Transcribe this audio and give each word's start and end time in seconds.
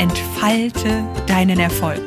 entfalte 0.00 1.06
deinen 1.26 1.60
Erfolg. 1.60 2.00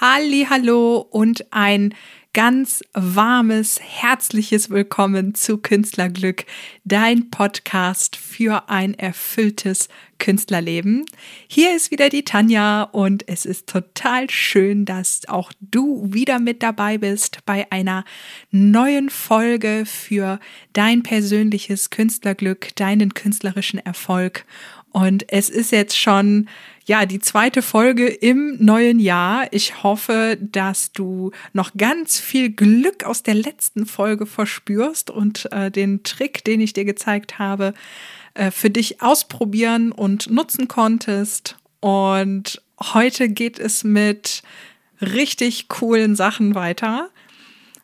Halli, 0.00 0.46
hallo 0.48 0.98
und 0.98 1.52
ein 1.52 1.96
ganz 2.32 2.84
warmes, 2.92 3.80
herzliches 3.80 4.70
Willkommen 4.70 5.34
zu 5.34 5.58
Künstlerglück, 5.58 6.44
dein 6.84 7.30
Podcast 7.30 8.14
für 8.14 8.68
ein 8.68 8.94
erfülltes 8.94 9.88
Künstlerleben. 10.18 11.06
Hier 11.48 11.74
ist 11.74 11.90
wieder 11.90 12.08
die 12.08 12.24
Tanja 12.24 12.82
und 12.82 13.28
es 13.28 13.46
ist 13.46 13.68
total 13.68 14.30
schön, 14.30 14.84
dass 14.84 15.28
auch 15.28 15.52
du 15.60 16.12
wieder 16.12 16.38
mit 16.38 16.62
dabei 16.62 16.98
bist 16.98 17.38
bei 17.46 17.70
einer 17.70 18.04
neuen 18.50 19.10
Folge 19.10 19.84
für 19.86 20.40
dein 20.72 21.02
persönliches 21.02 21.90
Künstlerglück, 21.90 22.74
deinen 22.76 23.14
künstlerischen 23.14 23.78
Erfolg. 23.78 24.44
Und 24.94 25.24
es 25.32 25.50
ist 25.50 25.72
jetzt 25.72 25.98
schon 25.98 26.48
ja, 26.84 27.04
die 27.04 27.18
zweite 27.18 27.62
Folge 27.62 28.06
im 28.06 28.64
neuen 28.64 29.00
Jahr. 29.00 29.48
Ich 29.50 29.82
hoffe, 29.82 30.38
dass 30.40 30.92
du 30.92 31.32
noch 31.52 31.72
ganz 31.76 32.20
viel 32.20 32.50
Glück 32.50 33.02
aus 33.02 33.24
der 33.24 33.34
letzten 33.34 33.86
Folge 33.86 34.24
verspürst 34.24 35.10
und 35.10 35.50
äh, 35.50 35.72
den 35.72 36.04
Trick, 36.04 36.44
den 36.44 36.60
ich 36.60 36.74
dir 36.74 36.84
gezeigt 36.84 37.40
habe, 37.40 37.74
äh, 38.34 38.52
für 38.52 38.70
dich 38.70 39.02
ausprobieren 39.02 39.90
und 39.90 40.30
nutzen 40.30 40.68
konntest. 40.68 41.56
Und 41.80 42.62
heute 42.80 43.28
geht 43.28 43.58
es 43.58 43.82
mit 43.82 44.44
richtig 45.00 45.66
coolen 45.68 46.14
Sachen 46.14 46.54
weiter. 46.54 47.10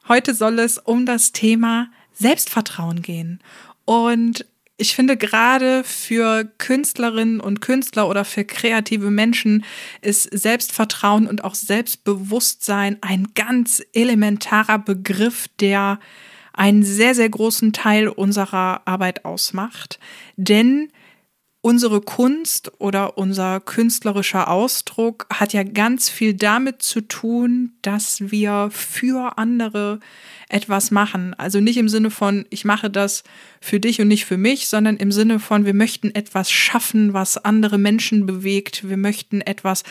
Heute 0.06 0.32
soll 0.32 0.60
es 0.60 0.78
um 0.78 1.06
das 1.06 1.32
Thema 1.32 1.90
Selbstvertrauen 2.12 3.02
gehen. 3.02 3.40
Und 3.84 4.46
ich 4.80 4.94
finde 4.94 5.18
gerade 5.18 5.84
für 5.84 6.44
Künstlerinnen 6.56 7.40
und 7.40 7.60
Künstler 7.60 8.08
oder 8.08 8.24
für 8.24 8.44
kreative 8.44 9.10
Menschen 9.10 9.64
ist 10.00 10.22
Selbstvertrauen 10.24 11.26
und 11.26 11.44
auch 11.44 11.54
Selbstbewusstsein 11.54 12.96
ein 13.02 13.28
ganz 13.34 13.82
elementarer 13.92 14.78
Begriff, 14.78 15.48
der 15.60 16.00
einen 16.54 16.82
sehr, 16.82 17.14
sehr 17.14 17.28
großen 17.28 17.74
Teil 17.74 18.08
unserer 18.08 18.82
Arbeit 18.86 19.26
ausmacht. 19.26 19.98
Denn 20.36 20.88
unsere 21.60 22.00
Kunst 22.00 22.72
oder 22.78 23.18
unser 23.18 23.60
künstlerischer 23.60 24.48
Ausdruck 24.48 25.26
hat 25.30 25.52
ja 25.52 25.62
ganz 25.62 26.08
viel 26.08 26.32
damit 26.32 26.82
zu 26.82 27.02
tun, 27.02 27.74
dass 27.82 28.30
wir 28.30 28.70
für 28.72 29.36
andere 29.36 30.00
etwas 30.50 30.90
machen. 30.90 31.34
Also 31.34 31.60
nicht 31.60 31.76
im 31.76 31.88
Sinne 31.88 32.10
von, 32.10 32.44
ich 32.50 32.64
mache 32.64 32.90
das 32.90 33.22
für 33.60 33.80
dich 33.80 34.00
und 34.00 34.08
nicht 34.08 34.24
für 34.24 34.36
mich, 34.36 34.68
sondern 34.68 34.96
im 34.96 35.12
Sinne 35.12 35.38
von, 35.38 35.64
wir 35.64 35.74
möchten 35.74 36.14
etwas 36.14 36.50
schaffen, 36.50 37.12
was 37.12 37.36
andere 37.36 37.78
Menschen 37.78 38.26
bewegt. 38.26 38.88
Wir 38.88 38.96
möchten 38.96 39.40
etwas 39.40 39.84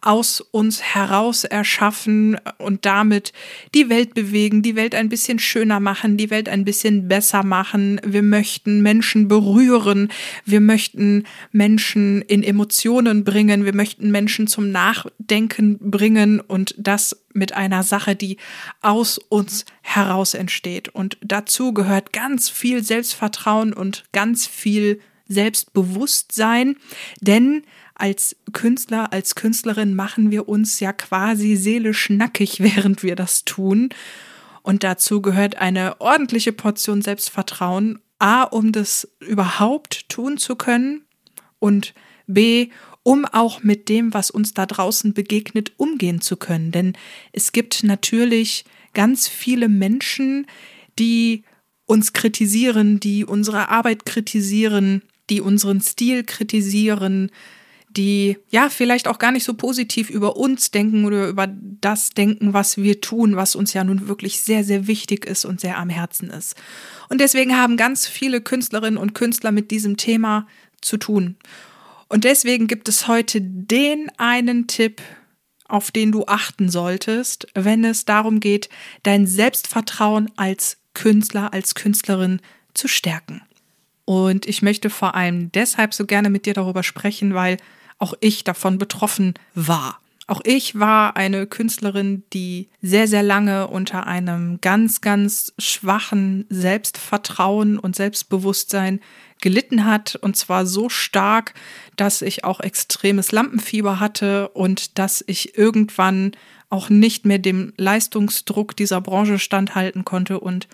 aus 0.00 0.40
uns 0.40 0.82
heraus 0.82 1.44
erschaffen 1.44 2.36
und 2.58 2.86
damit 2.86 3.32
die 3.74 3.88
Welt 3.88 4.14
bewegen, 4.14 4.62
die 4.62 4.76
Welt 4.76 4.94
ein 4.94 5.08
bisschen 5.08 5.38
schöner 5.38 5.80
machen, 5.80 6.16
die 6.16 6.30
Welt 6.30 6.48
ein 6.48 6.64
bisschen 6.64 7.08
besser 7.08 7.42
machen. 7.42 8.00
Wir 8.04 8.22
möchten 8.22 8.82
Menschen 8.82 9.28
berühren. 9.28 10.08
Wir 10.44 10.60
möchten 10.60 11.24
Menschen 11.50 12.22
in 12.22 12.42
Emotionen 12.42 13.24
bringen. 13.24 13.64
Wir 13.64 13.74
möchten 13.74 14.10
Menschen 14.10 14.46
zum 14.46 14.70
Nachdenken 14.70 15.78
bringen 15.78 16.40
und 16.40 16.74
das 16.78 17.25
mit 17.36 17.52
einer 17.52 17.82
Sache, 17.82 18.16
die 18.16 18.38
aus 18.82 19.18
uns 19.18 19.64
heraus 19.82 20.34
entsteht. 20.34 20.88
Und 20.88 21.18
dazu 21.20 21.72
gehört 21.72 22.12
ganz 22.12 22.48
viel 22.48 22.82
Selbstvertrauen 22.82 23.72
und 23.72 24.04
ganz 24.12 24.46
viel 24.46 25.00
Selbstbewusstsein, 25.28 26.76
denn 27.20 27.62
als 27.94 28.36
Künstler, 28.52 29.12
als 29.12 29.34
Künstlerin 29.34 29.94
machen 29.94 30.30
wir 30.30 30.48
uns 30.48 30.80
ja 30.80 30.92
quasi 30.92 31.56
seelisch 31.56 32.10
nackig, 32.10 32.60
während 32.60 33.02
wir 33.02 33.16
das 33.16 33.44
tun. 33.44 33.90
Und 34.62 34.82
dazu 34.82 35.22
gehört 35.22 35.56
eine 35.56 36.00
ordentliche 36.00 36.52
Portion 36.52 37.00
Selbstvertrauen. 37.00 38.00
A, 38.18 38.44
um 38.44 38.72
das 38.72 39.08
überhaupt 39.20 40.08
tun 40.08 40.38
zu 40.38 40.56
können 40.56 41.04
und 41.58 41.92
B, 42.26 42.70
um 43.06 43.24
auch 43.24 43.62
mit 43.62 43.88
dem, 43.88 44.12
was 44.14 44.32
uns 44.32 44.52
da 44.52 44.66
draußen 44.66 45.14
begegnet, 45.14 45.70
umgehen 45.76 46.20
zu 46.20 46.36
können. 46.36 46.72
Denn 46.72 46.94
es 47.30 47.52
gibt 47.52 47.84
natürlich 47.84 48.64
ganz 48.94 49.28
viele 49.28 49.68
Menschen, 49.68 50.48
die 50.98 51.44
uns 51.84 52.14
kritisieren, 52.14 52.98
die 52.98 53.24
unsere 53.24 53.68
Arbeit 53.68 54.06
kritisieren, 54.06 55.02
die 55.30 55.40
unseren 55.40 55.80
Stil 55.80 56.24
kritisieren, 56.24 57.30
die 57.90 58.38
ja 58.50 58.70
vielleicht 58.70 59.06
auch 59.06 59.20
gar 59.20 59.30
nicht 59.30 59.44
so 59.44 59.54
positiv 59.54 60.10
über 60.10 60.36
uns 60.36 60.72
denken 60.72 61.04
oder 61.04 61.28
über 61.28 61.46
das 61.46 62.10
denken, 62.10 62.54
was 62.54 62.76
wir 62.76 63.00
tun, 63.00 63.36
was 63.36 63.54
uns 63.54 63.72
ja 63.72 63.84
nun 63.84 64.08
wirklich 64.08 64.40
sehr, 64.40 64.64
sehr 64.64 64.88
wichtig 64.88 65.26
ist 65.26 65.44
und 65.44 65.60
sehr 65.60 65.78
am 65.78 65.90
Herzen 65.90 66.28
ist. 66.28 66.56
Und 67.08 67.20
deswegen 67.20 67.56
haben 67.56 67.76
ganz 67.76 68.08
viele 68.08 68.40
Künstlerinnen 68.40 68.98
und 68.98 69.14
Künstler 69.14 69.52
mit 69.52 69.70
diesem 69.70 69.96
Thema 69.96 70.48
zu 70.80 70.96
tun. 70.96 71.36
Und 72.08 72.24
deswegen 72.24 72.66
gibt 72.66 72.88
es 72.88 73.08
heute 73.08 73.40
den 73.40 74.10
einen 74.16 74.66
Tipp, 74.66 75.02
auf 75.68 75.90
den 75.90 76.12
du 76.12 76.26
achten 76.26 76.68
solltest, 76.68 77.48
wenn 77.54 77.84
es 77.84 78.04
darum 78.04 78.40
geht, 78.40 78.68
dein 79.02 79.26
Selbstvertrauen 79.26 80.30
als 80.36 80.78
Künstler, 80.94 81.52
als 81.52 81.74
Künstlerin 81.74 82.40
zu 82.74 82.88
stärken. 82.88 83.42
Und 84.04 84.46
ich 84.46 84.62
möchte 84.62 84.88
vor 84.88 85.16
allem 85.16 85.50
deshalb 85.52 85.92
so 85.92 86.06
gerne 86.06 86.30
mit 86.30 86.46
dir 86.46 86.54
darüber 86.54 86.84
sprechen, 86.84 87.34
weil 87.34 87.56
auch 87.98 88.14
ich 88.20 88.44
davon 88.44 88.78
betroffen 88.78 89.34
war. 89.54 90.00
Auch 90.28 90.40
ich 90.44 90.78
war 90.78 91.16
eine 91.16 91.46
Künstlerin, 91.46 92.24
die 92.32 92.68
sehr, 92.82 93.06
sehr 93.06 93.22
lange 93.22 93.68
unter 93.68 94.06
einem 94.06 94.60
ganz, 94.60 95.00
ganz 95.00 95.52
schwachen 95.58 96.46
Selbstvertrauen 96.48 97.78
und 97.78 97.94
Selbstbewusstsein 97.94 99.00
gelitten 99.40 99.84
hat. 99.84 100.16
Und 100.16 100.36
zwar 100.36 100.66
so 100.66 100.88
stark, 100.88 101.54
dass 101.96 102.22
ich 102.22 102.44
auch 102.44 102.60
extremes 102.60 103.32
Lampenfieber 103.32 104.00
hatte 104.00 104.48
und 104.48 104.98
dass 104.98 105.24
ich 105.26 105.56
irgendwann 105.56 106.32
auch 106.70 106.90
nicht 106.90 107.24
mehr 107.24 107.38
dem 107.38 107.72
Leistungsdruck 107.76 108.76
dieser 108.76 109.00
Branche 109.00 109.38
standhalten 109.38 110.04
konnte 110.04 110.40
und 110.40 110.68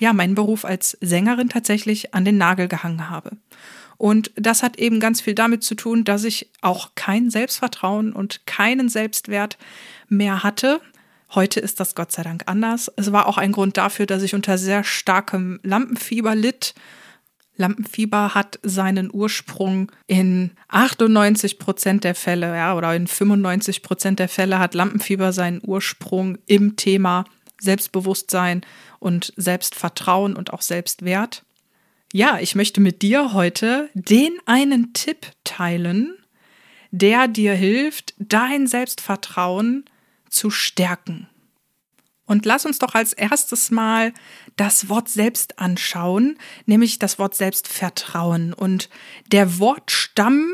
ja, 0.00 0.12
meinen 0.12 0.34
Beruf 0.34 0.64
als 0.64 0.96
Sängerin 1.00 1.48
tatsächlich 1.48 2.14
an 2.14 2.24
den 2.24 2.38
Nagel 2.38 2.68
gehangen 2.68 3.10
habe. 3.10 3.32
Und 3.96 4.30
das 4.36 4.62
hat 4.62 4.78
eben 4.78 5.00
ganz 5.00 5.20
viel 5.20 5.34
damit 5.34 5.64
zu 5.64 5.74
tun, 5.74 6.04
dass 6.04 6.22
ich 6.22 6.50
auch 6.60 6.90
kein 6.94 7.30
Selbstvertrauen 7.30 8.12
und 8.12 8.46
keinen 8.46 8.88
Selbstwert 8.88 9.58
mehr 10.08 10.44
hatte. 10.44 10.80
Heute 11.34 11.58
ist 11.58 11.80
das 11.80 11.96
Gott 11.96 12.12
sei 12.12 12.22
Dank 12.22 12.44
anders. 12.46 12.90
Es 12.96 13.12
war 13.12 13.26
auch 13.26 13.38
ein 13.38 13.52
Grund 13.52 13.76
dafür, 13.76 14.06
dass 14.06 14.22
ich 14.22 14.34
unter 14.34 14.56
sehr 14.56 14.84
starkem 14.84 15.58
Lampenfieber 15.64 16.36
litt. 16.36 16.74
Lampenfieber 17.58 18.34
hat 18.34 18.58
seinen 18.62 19.10
Ursprung 19.12 19.92
in 20.06 20.52
98 20.68 21.58
Prozent 21.58 22.04
der 22.04 22.14
Fälle, 22.14 22.56
ja, 22.56 22.74
oder 22.74 22.94
in 22.94 23.06
95 23.06 23.82
Prozent 23.82 24.18
der 24.20 24.28
Fälle 24.28 24.58
hat 24.58 24.74
Lampenfieber 24.74 25.32
seinen 25.32 25.60
Ursprung 25.64 26.38
im 26.46 26.76
Thema 26.76 27.24
Selbstbewusstsein 27.60 28.62
und 29.00 29.32
Selbstvertrauen 29.36 30.36
und 30.36 30.52
auch 30.52 30.62
Selbstwert. 30.62 31.44
Ja, 32.12 32.38
ich 32.40 32.54
möchte 32.54 32.80
mit 32.80 33.02
dir 33.02 33.32
heute 33.34 33.90
den 33.94 34.38
einen 34.46 34.92
Tipp 34.92 35.26
teilen, 35.44 36.14
der 36.90 37.28
dir 37.28 37.54
hilft, 37.54 38.14
dein 38.18 38.66
Selbstvertrauen 38.66 39.84
zu 40.30 40.50
stärken. 40.50 41.28
Und 42.28 42.44
lass 42.44 42.66
uns 42.66 42.78
doch 42.78 42.94
als 42.94 43.14
erstes 43.14 43.70
mal 43.70 44.12
das 44.56 44.88
Wort 44.90 45.08
selbst 45.08 45.58
anschauen, 45.58 46.38
nämlich 46.66 46.98
das 46.98 47.18
Wort 47.18 47.34
Selbstvertrauen. 47.34 48.52
Und 48.52 48.90
der 49.32 49.58
Wortstamm 49.58 50.52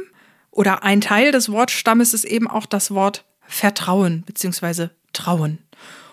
oder 0.53 0.85
ein 0.85 1.01
Teil 1.01 1.33
des 1.33 1.51
Wortstammes 1.51 2.15
ist 2.15 2.25
eben 2.25 2.49
auch 2.49 2.67
das 2.67 2.93
Wort 2.93 3.25
Vertrauen 3.47 4.23
bzw. 4.23 4.89
Trauen. 5.13 5.59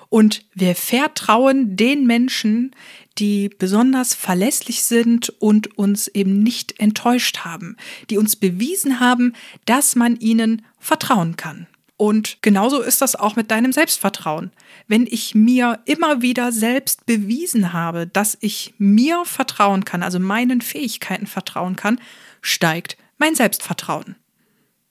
Und 0.09 0.43
wir 0.53 0.75
vertrauen 0.75 1.77
den 1.77 2.05
Menschen, 2.05 2.75
die 3.17 3.49
besonders 3.49 4.13
verlässlich 4.15 4.83
sind 4.83 5.29
und 5.39 5.77
uns 5.77 6.07
eben 6.07 6.41
nicht 6.41 6.79
enttäuscht 6.79 7.39
haben, 7.45 7.77
die 8.09 8.17
uns 8.17 8.35
bewiesen 8.35 8.99
haben, 8.99 9.33
dass 9.65 9.95
man 9.95 10.17
ihnen 10.17 10.65
vertrauen 10.79 11.37
kann. 11.37 11.67
Und 12.01 12.39
genauso 12.41 12.81
ist 12.81 12.99
das 13.03 13.15
auch 13.15 13.35
mit 13.35 13.51
deinem 13.51 13.71
Selbstvertrauen. 13.71 14.49
Wenn 14.87 15.05
ich 15.05 15.35
mir 15.35 15.81
immer 15.85 16.23
wieder 16.23 16.51
selbst 16.51 17.05
bewiesen 17.05 17.73
habe, 17.73 18.07
dass 18.07 18.39
ich 18.41 18.73
mir 18.79 19.23
vertrauen 19.23 19.85
kann, 19.85 20.01
also 20.01 20.17
meinen 20.17 20.61
Fähigkeiten 20.61 21.27
vertrauen 21.27 21.75
kann, 21.75 22.01
steigt 22.41 22.97
mein 23.19 23.35
Selbstvertrauen. 23.35 24.15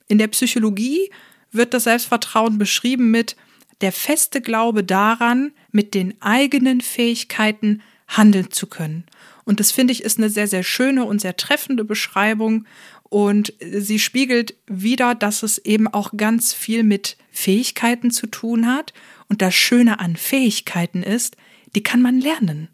In 0.07 0.19
der 0.19 0.29
Psychologie 0.29 1.11
wird 1.51 1.75
das 1.75 1.83
Selbstvertrauen 1.83 2.59
beschrieben 2.59 3.11
mit 3.11 3.35
der 3.81 3.91
feste 3.91 4.41
Glaube 4.41 4.85
daran, 4.85 5.51
mit 5.73 5.95
den 5.95 6.15
eigenen 6.23 6.81
Fähigkeiten 6.81 7.83
handeln 8.07 8.53
zu 8.53 8.69
können. 8.69 9.03
Und 9.45 9.59
das 9.59 9.73
finde 9.73 9.93
ich 9.93 10.05
ist 10.05 10.19
eine 10.19 10.31
sehr, 10.31 10.47
sehr 10.47 10.63
schöne 10.63 11.05
und 11.05 11.21
sehr 11.21 11.37
treffende 11.37 11.83
Beschreibung. 11.83 12.67
Und 13.11 13.53
sie 13.61 13.99
spiegelt 13.99 14.55
wieder, 14.67 15.15
dass 15.15 15.43
es 15.43 15.59
eben 15.59 15.89
auch 15.89 16.13
ganz 16.17 16.55
viel 16.55 16.85
mit 16.85 17.17
Fähigkeiten 17.33 18.11
zu 18.11 18.29
tun 18.29 18.67
hat. 18.67 18.95
Und 19.29 19.43
das 19.43 19.55
Schöne 19.55 19.99
an 19.99 20.17
Fähigkeiten 20.17 21.03
ist, 21.03 21.37
die 21.75 21.83
kann 21.83 22.01
man 22.01 22.21
lernen. 22.21 22.69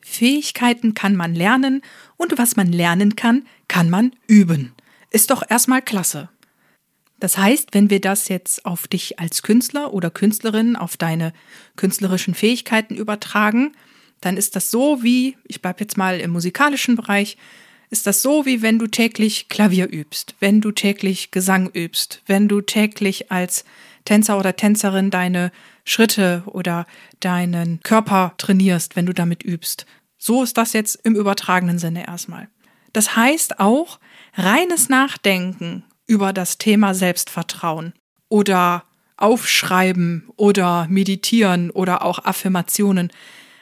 Fähigkeiten 0.00 0.94
kann 0.94 1.16
man 1.16 1.34
lernen 1.34 1.82
und 2.16 2.38
was 2.38 2.54
man 2.54 2.72
lernen 2.72 3.16
kann, 3.16 3.44
kann 3.66 3.90
man 3.90 4.12
üben. 4.28 4.72
Ist 5.10 5.30
doch 5.30 5.42
erstmal 5.48 5.82
klasse. 5.82 6.28
Das 7.18 7.36
heißt, 7.36 7.70
wenn 7.72 7.90
wir 7.90 8.00
das 8.00 8.28
jetzt 8.28 8.64
auf 8.66 8.86
dich 8.86 9.18
als 9.18 9.42
Künstler 9.42 9.92
oder 9.92 10.10
Künstlerin, 10.10 10.76
auf 10.76 10.96
deine 10.96 11.32
künstlerischen 11.74 12.34
Fähigkeiten 12.34 12.94
übertragen, 12.94 13.72
dann 14.20 14.36
ist 14.36 14.54
das 14.54 14.70
so 14.70 15.02
wie, 15.02 15.36
ich 15.44 15.60
bleibe 15.60 15.80
jetzt 15.80 15.96
mal 15.96 16.20
im 16.20 16.30
musikalischen 16.30 16.94
Bereich, 16.94 17.36
ist 17.90 18.06
das 18.06 18.22
so 18.22 18.46
wie 18.46 18.62
wenn 18.62 18.78
du 18.78 18.86
täglich 18.86 19.48
Klavier 19.48 19.90
übst, 19.90 20.34
wenn 20.40 20.60
du 20.60 20.72
täglich 20.72 21.30
Gesang 21.30 21.68
übst, 21.70 22.22
wenn 22.26 22.48
du 22.48 22.60
täglich 22.60 23.30
als 23.30 23.64
Tänzer 24.04 24.38
oder 24.38 24.56
Tänzerin 24.56 25.10
deine 25.10 25.52
Schritte 25.84 26.42
oder 26.46 26.86
deinen 27.20 27.80
Körper 27.82 28.34
trainierst, 28.38 28.96
wenn 28.96 29.06
du 29.06 29.12
damit 29.12 29.42
übst. 29.44 29.86
So 30.18 30.42
ist 30.42 30.56
das 30.56 30.72
jetzt 30.72 30.98
im 31.04 31.14
übertragenen 31.14 31.78
Sinne 31.78 32.06
erstmal. 32.06 32.48
Das 32.92 33.14
heißt 33.14 33.60
auch 33.60 34.00
reines 34.34 34.88
Nachdenken 34.88 35.84
über 36.06 36.32
das 36.32 36.58
Thema 36.58 36.94
Selbstvertrauen 36.94 37.92
oder 38.28 38.84
Aufschreiben 39.16 40.28
oder 40.36 40.86
Meditieren 40.88 41.70
oder 41.70 42.02
auch 42.02 42.24
Affirmationen. 42.24 43.10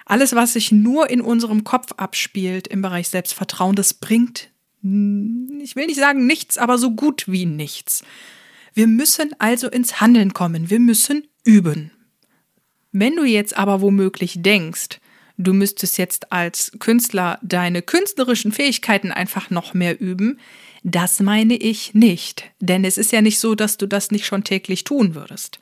Alles, 0.05 0.35
was 0.35 0.53
sich 0.53 0.71
nur 0.71 1.09
in 1.09 1.21
unserem 1.21 1.65
Kopf 1.65 1.93
abspielt 1.97 2.69
im 2.69 2.83
Bereich 2.83 3.09
Selbstvertrauen, 3.09 3.75
das 3.75 3.95
bringt, 3.95 4.51
ich 4.83 5.77
will 5.77 5.87
nicht 5.87 5.97
sagen 5.97 6.27
nichts, 6.27 6.59
aber 6.59 6.77
so 6.77 6.91
gut 6.91 7.25
wie 7.27 7.47
nichts. 7.47 8.05
Wir 8.75 8.87
müssen 8.87 9.31
also 9.39 9.69
ins 9.71 10.01
Handeln 10.01 10.35
kommen. 10.35 10.69
Wir 10.69 10.81
müssen 10.81 11.27
üben. 11.45 11.91
Wenn 12.93 13.17
du 13.17 13.25
jetzt 13.25 13.57
aber 13.57 13.81
womöglich 13.81 14.43
denkst, 14.43 15.01
du 15.39 15.53
müsstest 15.53 15.97
jetzt 15.97 16.33
als 16.33 16.73
Künstler 16.81 17.39
deine 17.43 17.83
künstlerischen 17.83 18.53
Fähigkeiten 18.53 19.11
einfach 19.11 19.51
noch 19.51 19.75
mehr 19.75 20.01
üben, 20.01 20.39
das 20.85 21.19
meine 21.21 21.57
ich 21.57 21.95
nicht. 21.95 22.45
Denn 22.61 22.85
es 22.85 22.99
ist 22.99 23.11
ja 23.11 23.23
nicht 23.23 23.41
so, 23.41 23.55
dass 23.55 23.79
du 23.79 23.87
das 23.87 24.11
nicht 24.11 24.27
schon 24.27 24.45
täglich 24.45 24.85
tun 24.85 25.15
würdest, 25.15 25.59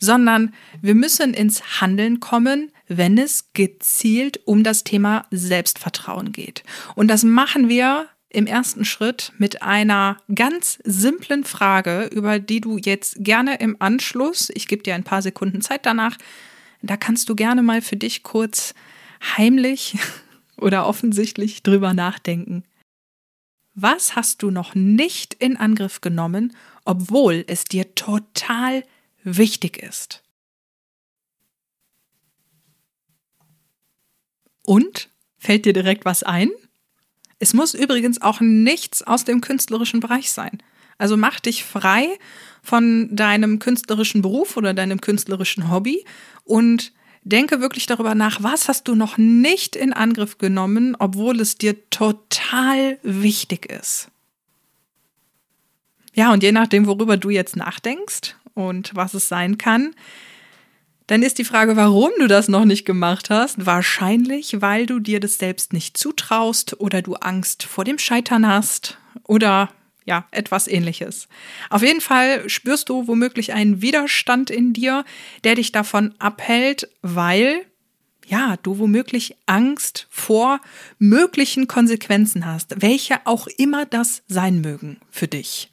sondern 0.00 0.52
wir 0.82 0.96
müssen 0.96 1.32
ins 1.32 1.80
Handeln 1.80 2.18
kommen, 2.18 2.72
wenn 2.88 3.16
es 3.16 3.52
gezielt 3.54 4.40
um 4.44 4.64
das 4.64 4.82
Thema 4.82 5.26
Selbstvertrauen 5.30 6.32
geht. 6.32 6.64
Und 6.96 7.08
das 7.08 7.22
machen 7.22 7.68
wir 7.68 8.08
im 8.30 8.46
ersten 8.46 8.84
Schritt 8.84 9.32
mit 9.38 9.62
einer 9.62 10.18
ganz 10.34 10.80
simplen 10.82 11.44
Frage, 11.44 12.10
über 12.12 12.40
die 12.40 12.60
du 12.60 12.76
jetzt 12.76 13.16
gerne 13.20 13.60
im 13.60 13.76
Anschluss, 13.78 14.50
ich 14.54 14.66
gebe 14.66 14.82
dir 14.82 14.96
ein 14.96 15.04
paar 15.04 15.22
Sekunden 15.22 15.60
Zeit 15.60 15.86
danach, 15.86 16.18
da 16.82 16.96
kannst 16.96 17.28
du 17.28 17.36
gerne 17.36 17.62
mal 17.62 17.80
für 17.80 17.96
dich 17.96 18.24
kurz 18.24 18.74
heimlich 19.36 19.96
oder 20.56 20.86
offensichtlich 20.88 21.62
drüber 21.62 21.94
nachdenken. 21.94 22.64
Was 23.74 24.14
hast 24.14 24.42
du 24.42 24.50
noch 24.50 24.74
nicht 24.74 25.34
in 25.34 25.56
Angriff 25.56 26.00
genommen, 26.00 26.56
obwohl 26.84 27.44
es 27.48 27.64
dir 27.64 27.94
total 27.94 28.84
wichtig 29.24 29.78
ist? 29.78 30.22
Und 34.62 35.10
fällt 35.38 35.66
dir 35.66 35.72
direkt 35.72 36.04
was 36.04 36.22
ein? 36.22 36.50
Es 37.38 37.52
muss 37.52 37.74
übrigens 37.74 38.22
auch 38.22 38.40
nichts 38.40 39.02
aus 39.02 39.24
dem 39.24 39.40
künstlerischen 39.40 40.00
Bereich 40.00 40.30
sein. 40.30 40.62
Also 40.96 41.16
mach 41.16 41.40
dich 41.40 41.64
frei 41.64 42.16
von 42.62 43.14
deinem 43.14 43.58
künstlerischen 43.58 44.22
Beruf 44.22 44.56
oder 44.56 44.72
deinem 44.72 45.00
künstlerischen 45.00 45.70
Hobby 45.70 46.04
und 46.44 46.92
denke 47.24 47.60
wirklich 47.60 47.86
darüber 47.86 48.14
nach, 48.14 48.42
was 48.42 48.68
hast 48.68 48.86
du 48.88 48.94
noch 48.94 49.18
nicht 49.18 49.76
in 49.76 49.92
Angriff 49.92 50.38
genommen, 50.38 50.96
obwohl 50.98 51.40
es 51.40 51.56
dir 51.56 51.88
total 51.90 52.98
wichtig 53.02 53.66
ist. 53.66 54.08
Ja, 56.14 56.32
und 56.32 56.42
je 56.42 56.52
nachdem, 56.52 56.86
worüber 56.86 57.16
du 57.16 57.30
jetzt 57.30 57.56
nachdenkst 57.56 58.36
und 58.54 58.94
was 58.94 59.14
es 59.14 59.28
sein 59.28 59.58
kann, 59.58 59.94
dann 61.06 61.22
ist 61.22 61.38
die 61.38 61.44
Frage, 61.44 61.76
warum 61.76 62.10
du 62.18 62.28
das 62.28 62.48
noch 62.48 62.64
nicht 62.64 62.84
gemacht 62.86 63.28
hast. 63.28 63.66
Wahrscheinlich, 63.66 64.60
weil 64.62 64.86
du 64.86 65.00
dir 65.00 65.20
das 65.20 65.38
selbst 65.38 65.72
nicht 65.72 65.98
zutraust 65.98 66.80
oder 66.80 67.02
du 67.02 67.14
Angst 67.14 67.64
vor 67.64 67.84
dem 67.84 67.98
Scheitern 67.98 68.46
hast 68.46 68.96
oder 69.24 69.70
ja, 70.04 70.26
etwas 70.30 70.68
ähnliches. 70.68 71.28
Auf 71.70 71.82
jeden 71.82 72.00
Fall 72.00 72.48
spürst 72.48 72.88
du 72.88 73.06
womöglich 73.08 73.52
einen 73.52 73.80
Widerstand 73.82 74.50
in 74.50 74.72
dir, 74.72 75.04
der 75.44 75.54
dich 75.54 75.72
davon 75.72 76.14
abhält, 76.18 76.88
weil 77.02 77.64
ja, 78.26 78.56
du 78.62 78.78
womöglich 78.78 79.36
Angst 79.46 80.06
vor 80.10 80.60
möglichen 80.98 81.68
Konsequenzen 81.68 82.46
hast, 82.46 82.80
welche 82.80 83.26
auch 83.26 83.46
immer 83.58 83.86
das 83.86 84.22
sein 84.28 84.60
mögen 84.60 84.98
für 85.10 85.28
dich. 85.28 85.70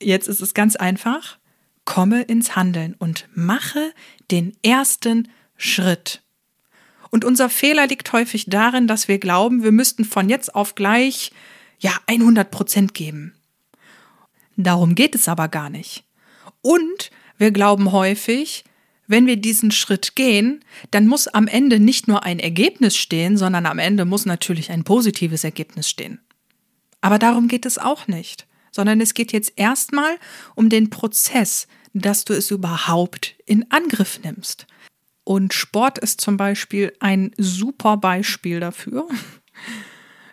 Jetzt 0.00 0.28
ist 0.28 0.40
es 0.40 0.54
ganz 0.54 0.76
einfach. 0.76 1.38
Komme 1.84 2.22
ins 2.22 2.54
Handeln 2.54 2.94
und 2.98 3.28
mache 3.34 3.92
den 4.30 4.54
ersten 4.62 5.28
Schritt. 5.56 6.22
Und 7.10 7.24
unser 7.24 7.48
Fehler 7.48 7.86
liegt 7.86 8.12
häufig 8.12 8.44
darin, 8.48 8.86
dass 8.86 9.08
wir 9.08 9.18
glauben, 9.18 9.62
wir 9.62 9.72
müssten 9.72 10.04
von 10.04 10.28
jetzt 10.28 10.54
auf 10.54 10.74
gleich 10.74 11.32
ja 11.78 11.92
100 12.06 12.50
Prozent 12.50 12.92
geben. 12.92 13.37
Darum 14.58 14.96
geht 14.96 15.14
es 15.14 15.28
aber 15.28 15.48
gar 15.48 15.70
nicht. 15.70 16.04
Und 16.62 17.10
wir 17.38 17.52
glauben 17.52 17.92
häufig, 17.92 18.64
wenn 19.06 19.26
wir 19.26 19.36
diesen 19.36 19.70
Schritt 19.70 20.16
gehen, 20.16 20.64
dann 20.90 21.06
muss 21.06 21.28
am 21.28 21.46
Ende 21.46 21.78
nicht 21.78 22.08
nur 22.08 22.24
ein 22.24 22.40
Ergebnis 22.40 22.96
stehen, 22.96 23.38
sondern 23.38 23.66
am 23.66 23.78
Ende 23.78 24.04
muss 24.04 24.26
natürlich 24.26 24.70
ein 24.70 24.82
positives 24.82 25.44
Ergebnis 25.44 25.88
stehen. 25.88 26.20
Aber 27.00 27.20
darum 27.20 27.46
geht 27.46 27.66
es 27.66 27.78
auch 27.78 28.08
nicht, 28.08 28.48
sondern 28.72 29.00
es 29.00 29.14
geht 29.14 29.32
jetzt 29.32 29.52
erstmal 29.54 30.18
um 30.56 30.68
den 30.68 30.90
Prozess, 30.90 31.68
dass 31.94 32.24
du 32.24 32.34
es 32.34 32.50
überhaupt 32.50 33.36
in 33.46 33.70
Angriff 33.70 34.20
nimmst. 34.24 34.66
Und 35.22 35.54
Sport 35.54 35.98
ist 35.98 36.20
zum 36.20 36.36
Beispiel 36.36 36.92
ein 36.98 37.30
super 37.38 37.96
Beispiel 37.96 38.58
dafür. 38.58 39.06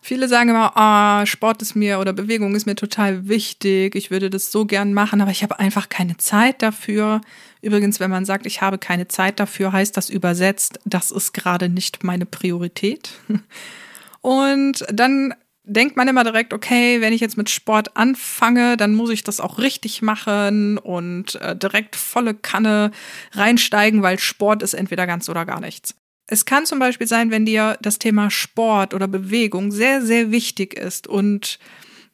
Viele 0.06 0.28
sagen 0.28 0.52
immer, 0.52 0.78
ah, 0.78 1.26
Sport 1.26 1.64
ist 1.64 1.74
mir 1.74 1.98
oder 1.98 2.14
Bewegung 2.14 2.54
ist 2.54 2.68
mir 2.68 2.76
total 2.76 3.28
wichtig. 3.28 3.96
Ich 3.96 4.12
würde 4.12 4.30
das 4.30 4.52
so 4.52 4.68
gern 4.68 4.94
machen, 4.94 5.20
aber 5.20 5.32
ich 5.32 5.42
habe 5.42 5.58
einfach 5.58 5.90
keine 5.90 6.16
Zeit 6.18 6.62
dafür. 6.62 7.22
Übrigens, 7.64 8.00
wenn 8.00 8.12
man 8.12 8.24
sagt, 8.24 8.46
ich 8.46 8.62
habe 8.62 8.78
keine 8.78 9.08
Zeit 9.08 9.40
dafür, 9.40 9.72
heißt 9.72 9.98
das 9.98 10.12
übersetzt, 10.12 10.80
das 10.86 11.10
ist 11.10 11.34
gerade 11.34 11.70
nicht 11.70 12.04
meine 12.04 12.28
Priorität. 12.28 13.14
Und 14.22 14.86
dann 14.94 15.34
denkt 15.64 15.98
man 15.98 16.08
immer 16.08 16.24
direkt, 16.24 16.54
okay, 16.54 17.02
wenn 17.02 17.12
ich 17.12 17.22
jetzt 17.22 17.36
mit 17.36 17.50
Sport 17.50 17.98
anfange, 17.98 18.78
dann 18.78 18.94
muss 18.94 19.10
ich 19.10 19.24
das 19.24 19.40
auch 19.40 19.58
richtig 19.58 20.04
machen 20.04 20.78
und 20.78 21.34
äh, 21.42 21.56
direkt 21.56 21.96
volle 21.96 22.36
Kanne 22.36 22.92
reinsteigen, 23.32 24.04
weil 24.04 24.20
Sport 24.20 24.62
ist 24.62 24.76
entweder 24.76 25.08
ganz 25.08 25.30
oder 25.30 25.48
gar 25.48 25.60
nichts. 25.60 25.96
Es 26.28 26.46
kann 26.46 26.66
zum 26.66 26.80
Beispiel 26.80 27.08
sein, 27.08 27.30
wenn 27.32 27.46
dir 27.46 27.78
das 27.82 28.00
Thema 28.00 28.32
Sport 28.32 28.94
oder 28.94 29.08
Bewegung 29.08 29.72
sehr, 29.72 30.02
sehr 30.02 30.32
wichtig 30.32 30.74
ist 30.74 31.08
und 31.08 31.60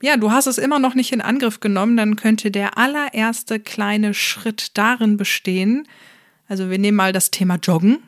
ja, 0.01 0.18
du 0.18 0.32
hast 0.32 0.48
es 0.48 0.58
immer 0.58 0.80
noch 0.80 0.96
nicht 0.96 1.12
in 1.12 1.22
Angriff 1.22 1.60
genommen, 1.60 1.96
dann 1.96 2.15
könnte 2.15 2.50
der 2.50 2.77
allererste 2.77 3.60
kleine 3.60 4.13
Schritt 4.13 4.77
darin 4.77 5.15
bestehen, 5.15 5.88
also 6.48 6.70
wir 6.70 6.80
nehmen 6.80 6.98
mal 6.98 7.13
das 7.13 7.32
Thema 7.32 7.58
Joggen, 7.62 8.00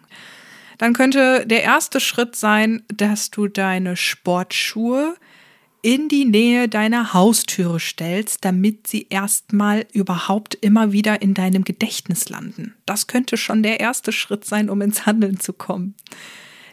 dann 0.80 0.94
könnte 0.94 1.46
der 1.46 1.64
erste 1.64 2.00
Schritt 2.00 2.36
sein, 2.36 2.84
dass 2.88 3.30
du 3.32 3.48
deine 3.48 3.96
Sportschuhe 3.96 5.16
in 5.84 6.08
die 6.08 6.24
Nähe 6.24 6.70
deiner 6.70 7.14
Haustüre 7.14 7.78
stellst, 7.78 8.46
damit 8.46 8.88
sie 8.88 9.08
erstmal 9.10 9.86
überhaupt 9.92 10.56
immer 10.56 10.94
wieder 10.94 11.22
in 11.22 11.34
deinem 11.34 11.66
Gedächtnis 11.66 12.30
landen. 12.30 12.74
Das 12.86 13.08
könnte 13.08 13.36
schon 13.36 13.62
der 13.64 13.82
erste 13.82 14.14
Schritt 14.14 14.46
sein, 14.46 14.70
um 14.70 14.82
ins 14.82 15.06
Handeln 15.06 15.42
zu 15.42 15.52
kommen. 15.52 15.96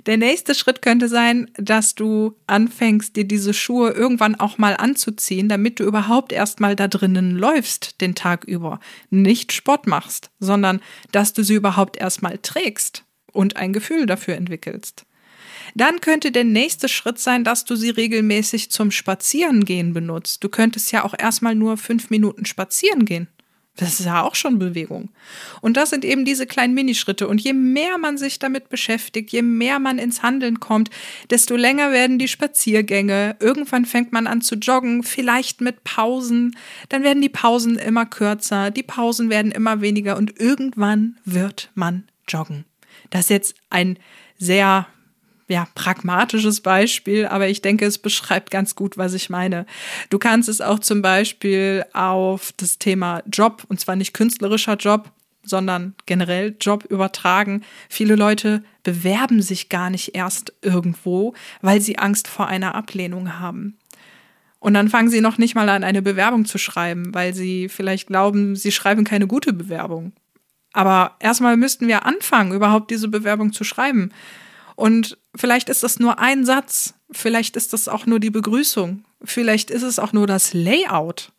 Der 0.07 0.17
nächste 0.17 0.55
Schritt 0.55 0.81
könnte 0.81 1.09
sein, 1.09 1.51
dass 1.57 1.97
du 1.97 2.37
anfängst, 2.47 3.17
dir 3.17 3.25
diese 3.25 3.53
Schuhe 3.53 3.91
irgendwann 3.91 4.37
auch 4.37 4.59
mal 4.59 4.77
anzuziehen, 4.77 5.49
damit 5.49 5.81
du 5.81 5.85
überhaupt 5.85 6.33
erstmal 6.33 6.77
da 6.77 6.87
drinnen 6.87 7.33
läufst 7.33 8.01
den 8.01 8.15
Tag 8.15 8.45
über. 8.45 8.79
Nicht 9.11 9.53
Sport 9.53 9.89
machst, 9.89 10.31
sondern 10.39 10.81
dass 11.11 11.33
du 11.33 11.43
sie 11.43 11.55
überhaupt 11.55 11.97
erstmal 11.97 12.39
trägst 12.39 13.05
und 13.33 13.57
ein 13.57 13.73
Gefühl 13.73 14.07
dafür 14.07 14.37
entwickelst. 14.37 15.05
Dann 15.75 16.01
könnte 16.01 16.33
der 16.33 16.45
nächste 16.45 16.89
Schritt 16.89 17.19
sein, 17.19 17.45
dass 17.45 17.65
du 17.65 17.77
sie 17.77 17.91
regelmäßig 17.91 18.71
zum 18.71 18.91
Spazierengehen 18.91 19.93
benutzt. 19.93 20.43
Du 20.45 20.49
könntest 20.49 20.93
ja 20.93 21.05
auch 21.05 21.15
erstmal 21.19 21.55
nur 21.55 21.77
fünf 21.77 22.11
Minuten 22.11 22.47
spazieren 22.47 23.05
gehen. 23.05 23.29
Das 23.77 23.99
ist 23.99 24.05
ja 24.05 24.23
auch 24.23 24.35
schon 24.35 24.59
Bewegung. 24.59 25.09
Und 25.63 25.79
das 25.79 25.91
sind 25.91 26.05
eben 26.05 26.27
diese 26.27 26.47
kleinen 26.47 26.75
Minischritte. 26.75 27.27
Und 27.27 27.41
je 27.41 27.55
mehr 27.55 27.97
man 27.97 28.19
sich 28.19 28.39
damit 28.39 28.69
beschäftigt, 28.69 29.31
je 29.31 29.41
mehr 29.41 29.79
man 29.79 29.99
ins 29.99 30.23
Handeln 30.23 30.61
kommt, 30.61 30.91
desto 31.31 31.57
länger 31.57 31.91
werden 31.91 32.19
die 32.19 32.29
Spaziergänge. 32.29 33.37
Irgendwann 33.41 33.87
fängt 33.87 34.13
man 34.13 34.27
an 34.27 34.43
zu 34.43 34.57
joggen, 34.57 35.03
vielleicht 35.03 35.63
mit 35.63 35.83
Pausen. 35.83 36.57
Dann 36.91 37.05
werden 37.05 37.23
die 37.23 37.31
Pausen 37.31 37.79
immer 37.79 38.05
kürzer, 38.05 38.71
die 38.71 38.83
Pausen 38.83 39.31
werden 39.31 39.51
immer 39.51 39.81
weniger 39.81 40.19
und 40.19 40.39
irgendwann 40.39 41.17
wird 41.25 41.71
man 41.75 42.05
joggen. 42.29 42.67
Das 43.09 43.23
ist 43.23 43.31
jetzt 43.31 43.55
ein 43.71 43.99
sehr 44.37 44.89
ja, 45.51 45.67
pragmatisches 45.75 46.61
Beispiel, 46.61 47.27
aber 47.27 47.49
ich 47.49 47.61
denke, 47.61 47.85
es 47.85 47.99
beschreibt 47.99 48.53
ganz 48.53 48.77
gut, 48.77 48.97
was 48.97 49.15
ich 49.15 49.31
meine. 49.31 49.67
Du 50.09 50.19
kannst 50.19 50.49
es 50.49 50.61
auch 50.61 50.79
zum 50.79 51.03
Beispiel 51.03 51.85
auf 51.93 52.53
das 52.57 52.79
Thema 52.79 53.23
Job, 53.31 53.65
und 53.69 53.81
zwar 53.81 53.97
nicht 53.97 54.15
künstlerischer 54.15 54.77
Job, 54.77 55.11
sondern 55.43 55.95
generell 56.07 56.55
Job 56.61 56.85
übertragen. 56.85 57.63
Viele 57.89 58.15
Leute 58.15 58.63
bewerben 58.85 59.43
sich 59.43 59.69
gar 59.69 59.91
nicht 59.91 60.15
erst 60.15 60.53
irgendwo, 60.63 61.35
weil 61.63 61.81
sie 61.81 61.99
Angst 61.99 62.29
vor 62.29 62.47
einer 62.47 62.77
Ablehnung 62.77 63.41
haben. 63.41 63.77
Und 64.61 64.75
dann 64.75 64.89
fangen 64.89 65.09
sie 65.09 65.21
noch 65.21 65.37
nicht 65.37 65.57
mal 65.57 65.69
an, 65.69 65.83
eine 65.83 66.03
Bewerbung 66.03 66.45
zu 66.45 66.59
schreiben, 66.59 67.13
weil 67.13 67.35
sie 67.35 67.69
vielleicht 67.69 68.07
glauben, 68.07 68.55
sie 68.55 68.71
schreiben 68.71 69.03
keine 69.03 69.27
gute 69.27 69.53
Bewerbung. 69.53 70.13
Aber 70.73 71.17
erstmal 71.19 71.57
müssten 71.57 71.89
wir 71.89 72.07
anfangen, 72.07 72.53
überhaupt 72.53 72.93
diese 72.93 73.09
Bewerbung 73.09 73.53
zu 73.53 73.65
schreiben. 73.65 74.13
Und 74.81 75.19
vielleicht 75.37 75.69
ist 75.69 75.83
das 75.83 75.99
nur 75.99 76.21
ein 76.21 76.47
Satz, 76.47 76.95
vielleicht 77.11 77.55
ist 77.55 77.75
das 77.75 77.87
auch 77.87 78.07
nur 78.07 78.19
die 78.19 78.31
Begrüßung, 78.31 79.05
vielleicht 79.23 79.71
ist 79.71 79.83
es 79.83 79.99
auch 79.99 80.15
nur 80.15 80.27
das 80.27 80.55
Layout. 80.55 81.33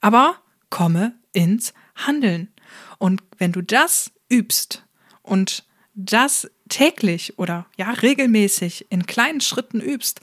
Aber 0.00 0.36
komme 0.70 1.12
ins 1.34 1.74
Handeln. 1.96 2.48
Und 2.96 3.22
wenn 3.36 3.52
du 3.52 3.60
das 3.60 4.10
übst 4.30 4.86
und 5.20 5.66
das 5.94 6.50
täglich 6.70 7.38
oder 7.38 7.66
ja 7.76 7.90
regelmäßig 7.90 8.86
in 8.88 9.04
kleinen 9.04 9.42
Schritten 9.42 9.82
übst, 9.82 10.22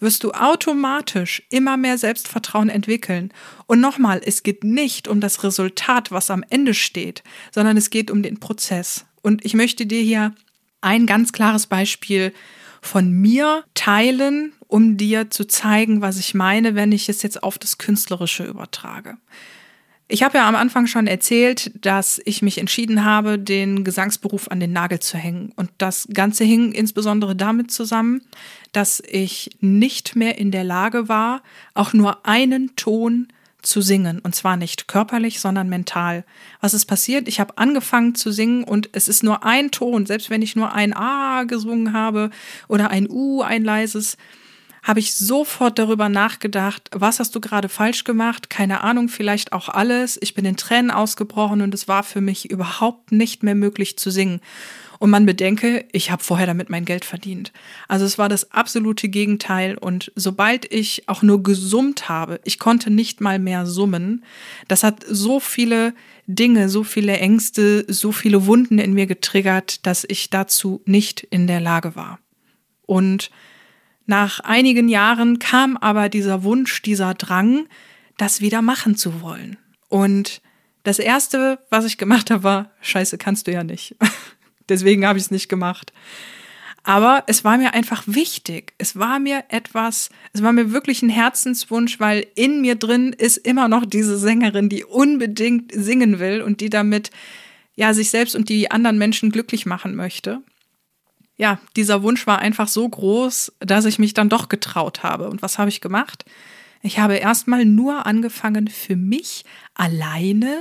wirst 0.00 0.24
du 0.24 0.32
automatisch 0.32 1.42
immer 1.50 1.76
mehr 1.76 1.98
Selbstvertrauen 1.98 2.70
entwickeln. 2.70 3.30
Und 3.66 3.82
nochmal, 3.82 4.22
es 4.24 4.42
geht 4.42 4.64
nicht 4.64 5.06
um 5.06 5.20
das 5.20 5.44
Resultat, 5.44 6.12
was 6.12 6.30
am 6.30 6.42
Ende 6.48 6.72
steht, 6.72 7.22
sondern 7.54 7.76
es 7.76 7.90
geht 7.90 8.10
um 8.10 8.22
den 8.22 8.40
Prozess. 8.40 9.04
Und 9.20 9.44
ich 9.44 9.52
möchte 9.52 9.84
dir 9.84 10.00
hier 10.00 10.34
ein 10.80 11.06
ganz 11.06 11.32
klares 11.32 11.66
Beispiel 11.66 12.32
von 12.80 13.10
mir 13.10 13.64
teilen, 13.74 14.52
um 14.68 14.96
dir 14.96 15.30
zu 15.30 15.46
zeigen, 15.46 16.02
was 16.02 16.18
ich 16.18 16.34
meine, 16.34 16.74
wenn 16.74 16.92
ich 16.92 17.08
es 17.08 17.22
jetzt 17.22 17.42
auf 17.42 17.58
das 17.58 17.78
Künstlerische 17.78 18.44
übertrage. 18.44 19.16
Ich 20.08 20.22
habe 20.22 20.38
ja 20.38 20.48
am 20.48 20.54
Anfang 20.54 20.86
schon 20.86 21.08
erzählt, 21.08 21.72
dass 21.84 22.20
ich 22.24 22.40
mich 22.40 22.58
entschieden 22.58 23.04
habe, 23.04 23.40
den 23.40 23.82
Gesangsberuf 23.82 24.48
an 24.48 24.60
den 24.60 24.72
Nagel 24.72 25.00
zu 25.00 25.18
hängen. 25.18 25.52
Und 25.56 25.70
das 25.78 26.06
Ganze 26.12 26.44
hing 26.44 26.70
insbesondere 26.70 27.34
damit 27.34 27.72
zusammen, 27.72 28.22
dass 28.70 29.02
ich 29.08 29.50
nicht 29.60 30.14
mehr 30.14 30.38
in 30.38 30.52
der 30.52 30.62
Lage 30.62 31.08
war, 31.08 31.42
auch 31.74 31.92
nur 31.92 32.24
einen 32.24 32.76
Ton 32.76 33.26
zu 33.66 33.80
singen. 33.82 34.20
Und 34.20 34.34
zwar 34.34 34.56
nicht 34.56 34.88
körperlich, 34.88 35.40
sondern 35.40 35.68
mental. 35.68 36.24
Was 36.60 36.74
ist 36.74 36.86
passiert? 36.86 37.28
Ich 37.28 37.40
habe 37.40 37.58
angefangen 37.58 38.14
zu 38.14 38.30
singen 38.30 38.64
und 38.64 38.88
es 38.92 39.08
ist 39.08 39.22
nur 39.22 39.44
ein 39.44 39.70
Ton. 39.70 40.06
Selbst 40.06 40.30
wenn 40.30 40.42
ich 40.42 40.56
nur 40.56 40.72
ein 40.72 40.94
A 40.94 41.44
gesungen 41.44 41.92
habe 41.92 42.30
oder 42.68 42.90
ein 42.90 43.08
U, 43.10 43.42
ein 43.42 43.64
leises, 43.64 44.16
habe 44.86 45.00
ich 45.00 45.16
sofort 45.16 45.80
darüber 45.80 46.08
nachgedacht, 46.08 46.90
was 46.92 47.18
hast 47.18 47.34
du 47.34 47.40
gerade 47.40 47.68
falsch 47.68 48.04
gemacht? 48.04 48.50
Keine 48.50 48.82
Ahnung, 48.84 49.08
vielleicht 49.08 49.52
auch 49.52 49.68
alles. 49.68 50.16
Ich 50.22 50.34
bin 50.34 50.44
in 50.44 50.56
Tränen 50.56 50.92
ausgebrochen 50.92 51.60
und 51.60 51.74
es 51.74 51.88
war 51.88 52.04
für 52.04 52.20
mich 52.20 52.50
überhaupt 52.50 53.10
nicht 53.10 53.42
mehr 53.42 53.56
möglich 53.56 53.98
zu 53.98 54.10
singen. 54.10 54.40
Und 54.98 55.10
man 55.10 55.26
bedenke, 55.26 55.84
ich 55.92 56.10
habe 56.10 56.24
vorher 56.24 56.46
damit 56.46 56.70
mein 56.70 56.84
Geld 56.84 57.04
verdient. 57.04 57.52
Also 57.88 58.04
es 58.04 58.18
war 58.18 58.28
das 58.28 58.52
absolute 58.52 59.08
Gegenteil. 59.08 59.76
Und 59.76 60.12
sobald 60.16 60.72
ich 60.72 61.08
auch 61.08 61.22
nur 61.22 61.42
gesummt 61.42 62.08
habe, 62.08 62.40
ich 62.44 62.58
konnte 62.58 62.90
nicht 62.90 63.20
mal 63.20 63.38
mehr 63.38 63.66
summen, 63.66 64.24
das 64.68 64.82
hat 64.82 65.04
so 65.08 65.40
viele 65.40 65.94
Dinge, 66.26 66.68
so 66.68 66.82
viele 66.82 67.18
Ängste, 67.18 67.84
so 67.88 68.12
viele 68.12 68.46
Wunden 68.46 68.78
in 68.78 68.94
mir 68.94 69.06
getriggert, 69.06 69.86
dass 69.86 70.04
ich 70.08 70.30
dazu 70.30 70.82
nicht 70.86 71.22
in 71.22 71.46
der 71.46 71.60
Lage 71.60 71.94
war. 71.94 72.18
Und 72.86 73.30
nach 74.06 74.40
einigen 74.40 74.88
Jahren 74.88 75.38
kam 75.38 75.76
aber 75.76 76.08
dieser 76.08 76.42
Wunsch, 76.42 76.82
dieser 76.82 77.14
Drang, 77.14 77.66
das 78.16 78.40
wieder 78.40 78.62
machen 78.62 78.96
zu 78.96 79.20
wollen. 79.20 79.56
Und 79.88 80.40
das 80.84 80.98
erste, 80.98 81.58
was 81.70 81.84
ich 81.84 81.98
gemacht 81.98 82.30
habe, 82.30 82.44
war, 82.44 82.70
scheiße, 82.80 83.18
kannst 83.18 83.46
du 83.46 83.52
ja 83.52 83.64
nicht. 83.64 83.96
Deswegen 84.68 85.06
habe 85.06 85.18
ich 85.18 85.26
es 85.26 85.30
nicht 85.30 85.48
gemacht. 85.48 85.92
Aber 86.82 87.24
es 87.26 87.42
war 87.42 87.58
mir 87.58 87.74
einfach 87.74 88.04
wichtig. 88.06 88.72
Es 88.78 88.96
war 88.96 89.18
mir 89.18 89.44
etwas, 89.48 90.08
es 90.32 90.42
war 90.42 90.52
mir 90.52 90.70
wirklich 90.70 91.02
ein 91.02 91.08
Herzenswunsch, 91.08 91.98
weil 91.98 92.28
in 92.36 92.60
mir 92.60 92.76
drin 92.76 93.12
ist 93.12 93.38
immer 93.38 93.66
noch 93.66 93.84
diese 93.84 94.16
Sängerin, 94.16 94.68
die 94.68 94.84
unbedingt 94.84 95.72
singen 95.74 96.20
will 96.20 96.42
und 96.42 96.60
die 96.60 96.70
damit 96.70 97.10
ja 97.74 97.92
sich 97.92 98.10
selbst 98.10 98.36
und 98.36 98.48
die 98.48 98.70
anderen 98.70 98.98
Menschen 98.98 99.32
glücklich 99.32 99.66
machen 99.66 99.96
möchte. 99.96 100.42
Ja, 101.36 101.58
dieser 101.74 102.04
Wunsch 102.04 102.26
war 102.28 102.38
einfach 102.38 102.68
so 102.68 102.88
groß, 102.88 103.54
dass 103.58 103.84
ich 103.84 103.98
mich 103.98 104.14
dann 104.14 104.28
doch 104.28 104.48
getraut 104.48 105.02
habe. 105.02 105.28
Und 105.28 105.42
was 105.42 105.58
habe 105.58 105.68
ich 105.68 105.80
gemacht? 105.80 106.24
Ich 106.82 107.00
habe 107.00 107.16
erstmal 107.16 107.64
nur 107.64 108.06
angefangen 108.06 108.68
für 108.68 108.94
mich 108.94 109.44
alleine, 109.74 110.56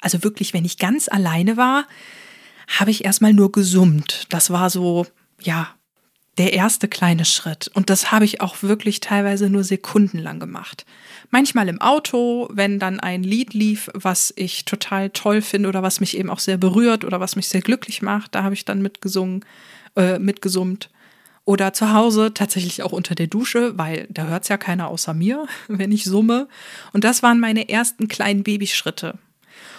also 0.00 0.24
wirklich, 0.24 0.54
wenn 0.54 0.64
ich 0.64 0.78
ganz 0.78 1.08
alleine 1.08 1.58
war, 1.58 1.86
habe 2.68 2.90
ich 2.90 3.04
erstmal 3.04 3.32
nur 3.32 3.50
gesummt. 3.50 4.26
Das 4.28 4.50
war 4.50 4.70
so, 4.70 5.06
ja, 5.40 5.68
der 6.38 6.52
erste 6.52 6.86
kleine 6.86 7.24
Schritt. 7.24 7.68
Und 7.74 7.90
das 7.90 8.12
habe 8.12 8.24
ich 8.24 8.40
auch 8.40 8.62
wirklich 8.62 9.00
teilweise 9.00 9.50
nur 9.50 9.64
sekundenlang 9.64 10.38
gemacht. 10.38 10.86
Manchmal 11.30 11.68
im 11.68 11.80
Auto, 11.80 12.48
wenn 12.52 12.78
dann 12.78 13.00
ein 13.00 13.24
Lied 13.24 13.54
lief, 13.54 13.90
was 13.92 14.32
ich 14.36 14.64
total 14.64 15.10
toll 15.10 15.42
finde 15.42 15.68
oder 15.68 15.82
was 15.82 16.00
mich 16.00 16.16
eben 16.16 16.30
auch 16.30 16.38
sehr 16.38 16.56
berührt 16.56 17.04
oder 17.04 17.18
was 17.18 17.34
mich 17.34 17.48
sehr 17.48 17.60
glücklich 17.60 18.02
macht, 18.02 18.34
da 18.34 18.44
habe 18.44 18.54
ich 18.54 18.64
dann 18.64 18.80
mitgesungen, 18.80 19.44
äh, 19.96 20.18
mitgesummt. 20.18 20.90
Oder 21.44 21.72
zu 21.72 21.92
Hause 21.92 22.34
tatsächlich 22.34 22.82
auch 22.82 22.92
unter 22.92 23.14
der 23.14 23.26
Dusche, 23.26 23.76
weil 23.78 24.06
da 24.10 24.26
hört 24.26 24.42
es 24.42 24.48
ja 24.48 24.58
keiner 24.58 24.88
außer 24.88 25.14
mir, 25.14 25.46
wenn 25.68 25.90
ich 25.90 26.04
summe. 26.04 26.46
Und 26.92 27.04
das 27.04 27.22
waren 27.22 27.40
meine 27.40 27.68
ersten 27.68 28.06
kleinen 28.06 28.44
Babyschritte. 28.44 29.18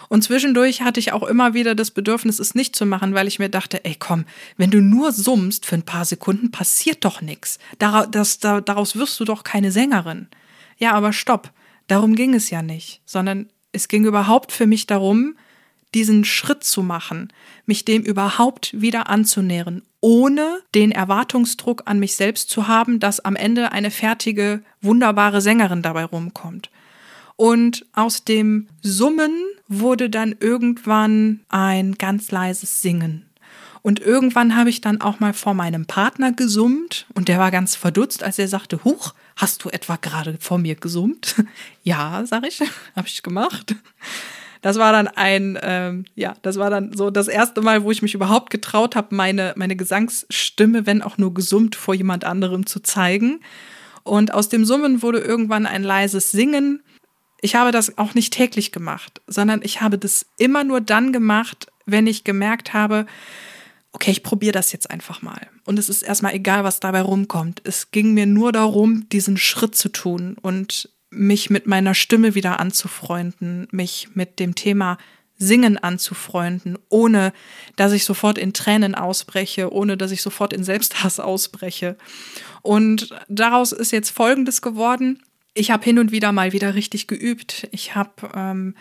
Und 0.09 0.23
zwischendurch 0.23 0.81
hatte 0.81 0.99
ich 0.99 1.13
auch 1.13 1.23
immer 1.23 1.53
wieder 1.53 1.75
das 1.75 1.91
Bedürfnis, 1.91 2.39
es 2.39 2.55
nicht 2.55 2.75
zu 2.75 2.85
machen, 2.85 3.13
weil 3.13 3.27
ich 3.27 3.39
mir 3.39 3.49
dachte, 3.49 3.85
ey 3.85 3.95
komm, 3.97 4.25
wenn 4.57 4.71
du 4.71 4.81
nur 4.81 5.11
summst 5.11 5.65
für 5.65 5.75
ein 5.75 5.83
paar 5.83 6.03
Sekunden, 6.03 6.51
passiert 6.51 7.05
doch 7.05 7.21
nichts. 7.21 7.59
Daraus, 7.77 8.39
daraus 8.39 8.95
wirst 8.95 9.19
du 9.19 9.25
doch 9.25 9.43
keine 9.43 9.71
Sängerin. 9.71 10.27
Ja, 10.77 10.93
aber 10.93 11.13
stopp, 11.13 11.51
darum 11.87 12.15
ging 12.15 12.33
es 12.33 12.49
ja 12.49 12.61
nicht, 12.61 13.01
sondern 13.05 13.49
es 13.71 13.87
ging 13.87 14.03
überhaupt 14.03 14.51
für 14.51 14.65
mich 14.65 14.87
darum, 14.87 15.35
diesen 15.93 16.25
Schritt 16.25 16.63
zu 16.63 16.83
machen, 16.83 17.31
mich 17.65 17.85
dem 17.85 18.03
überhaupt 18.03 18.79
wieder 18.79 19.09
anzunähern, 19.09 19.83
ohne 20.01 20.61
den 20.75 20.91
Erwartungsdruck 20.91 21.83
an 21.85 21.99
mich 21.99 22.15
selbst 22.15 22.49
zu 22.49 22.67
haben, 22.67 22.99
dass 22.99 23.19
am 23.19 23.35
Ende 23.35 23.71
eine 23.71 23.91
fertige, 23.91 24.63
wunderbare 24.81 25.41
Sängerin 25.41 25.81
dabei 25.81 26.05
rumkommt. 26.05 26.69
Und 27.39 27.85
aus 27.93 28.25
dem 28.25 28.67
Summen 28.81 29.31
wurde 29.69 30.09
dann 30.09 30.35
irgendwann 30.41 31.39
ein 31.47 31.93
ganz 31.93 32.31
leises 32.31 32.81
Singen. 32.81 33.29
Und 33.81 34.01
irgendwann 34.01 34.57
habe 34.57 34.69
ich 34.69 34.81
dann 34.81 34.99
auch 34.99 35.21
mal 35.21 35.31
vor 35.31 35.53
meinem 35.53 35.85
Partner 35.85 36.33
gesummt 36.33 37.05
und 37.13 37.29
der 37.29 37.39
war 37.39 37.49
ganz 37.49 37.77
verdutzt, 37.77 38.23
als 38.23 38.39
er 38.39 38.49
sagte, 38.49 38.83
Huch, 38.83 39.13
hast 39.37 39.63
du 39.63 39.69
etwa 39.69 39.95
gerade 39.95 40.35
vor 40.41 40.57
mir 40.57 40.75
gesummt? 40.75 41.41
ja, 41.83 42.25
sag 42.25 42.45
ich, 42.45 42.59
habe 42.97 43.07
ich 43.07 43.23
gemacht. 43.23 43.73
Das 44.61 44.77
war 44.77 44.91
dann 44.91 45.07
ein, 45.07 45.57
ähm, 45.61 46.03
ja, 46.15 46.33
das 46.41 46.57
war 46.57 46.69
dann 46.69 46.91
so 46.91 47.09
das 47.09 47.29
erste 47.29 47.61
Mal, 47.61 47.85
wo 47.85 47.91
ich 47.91 48.01
mich 48.01 48.15
überhaupt 48.15 48.49
getraut 48.49 48.97
habe, 48.97 49.15
meine, 49.15 49.53
meine 49.55 49.77
Gesangsstimme, 49.77 50.85
wenn 50.85 51.01
auch 51.01 51.17
nur 51.17 51.33
gesummt, 51.33 51.77
vor 51.77 51.95
jemand 51.95 52.25
anderem 52.25 52.65
zu 52.65 52.81
zeigen. 52.81 53.39
Und 54.03 54.33
aus 54.33 54.49
dem 54.49 54.65
Summen 54.65 55.01
wurde 55.01 55.19
irgendwann 55.19 55.65
ein 55.65 55.83
leises 55.83 56.31
Singen. 56.31 56.81
Ich 57.41 57.55
habe 57.55 57.71
das 57.71 57.97
auch 57.97 58.13
nicht 58.13 58.33
täglich 58.33 58.71
gemacht, 58.71 59.21
sondern 59.27 59.61
ich 59.63 59.81
habe 59.81 59.97
das 59.97 60.25
immer 60.37 60.63
nur 60.63 60.81
dann 60.81 61.13
gemacht, 61.13 61.67
wenn 61.85 62.07
ich 62.07 62.23
gemerkt 62.23 62.73
habe, 62.73 63.05
okay, 63.91 64.11
ich 64.11 64.23
probiere 64.23 64.51
das 64.51 64.71
jetzt 64.71 64.91
einfach 64.91 65.21
mal. 65.21 65.47
Und 65.65 65.79
es 65.79 65.89
ist 65.89 66.03
erstmal 66.03 66.33
egal, 66.33 66.63
was 66.63 66.79
dabei 66.79 67.01
rumkommt. 67.01 67.61
Es 67.63 67.91
ging 67.91 68.13
mir 68.13 68.25
nur 68.25 68.51
darum, 68.51 69.07
diesen 69.09 69.37
Schritt 69.37 69.75
zu 69.75 69.89
tun 69.89 70.37
und 70.41 70.89
mich 71.09 71.49
mit 71.49 71.65
meiner 71.65 71.95
Stimme 71.95 72.35
wieder 72.35 72.59
anzufreunden, 72.59 73.67
mich 73.71 74.09
mit 74.13 74.39
dem 74.39 74.53
Thema 74.53 74.97
Singen 75.39 75.77
anzufreunden, 75.77 76.77
ohne 76.89 77.33
dass 77.77 77.93
ich 77.93 78.03
sofort 78.03 78.37
in 78.37 78.53
Tränen 78.53 78.93
ausbreche, 78.93 79.71
ohne 79.71 79.95
dass 79.95 80.11
ich 80.11 80.21
sofort 80.21 80.53
in 80.53 80.63
Selbsthass 80.63 81.19
ausbreche. 81.19 81.95
Und 82.61 83.09
daraus 83.29 83.71
ist 83.71 83.91
jetzt 83.91 84.09
Folgendes 84.09 84.61
geworden. 84.61 85.23
Ich 85.59 85.71
habe 85.71 85.83
hin 85.83 85.99
und 85.99 86.13
wieder 86.13 86.31
mal 86.31 86.53
wieder 86.53 86.73
richtig 86.73 87.07
geübt. 87.07 87.67
Ich 87.71 87.93
habe 87.93 88.31
ähm, 88.33 88.75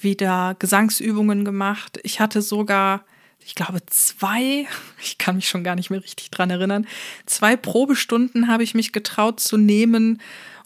wieder 0.00 0.56
Gesangsübungen 0.58 1.44
gemacht. 1.44 2.00
Ich 2.02 2.18
hatte 2.18 2.40
sogar 2.40 3.04
ich 3.46 3.54
glaube, 3.54 3.80
zwei, 3.84 4.66
ich 5.02 5.18
kann 5.18 5.36
mich 5.36 5.48
schon 5.50 5.64
gar 5.64 5.74
nicht 5.74 5.90
mehr 5.90 6.02
richtig 6.02 6.30
dran 6.30 6.48
erinnern, 6.48 6.86
zwei 7.26 7.56
Probestunden 7.56 8.48
habe 8.48 8.62
ich 8.62 8.74
mich 8.74 8.90
getraut 8.94 9.38
zu 9.38 9.58
nehmen 9.58 10.22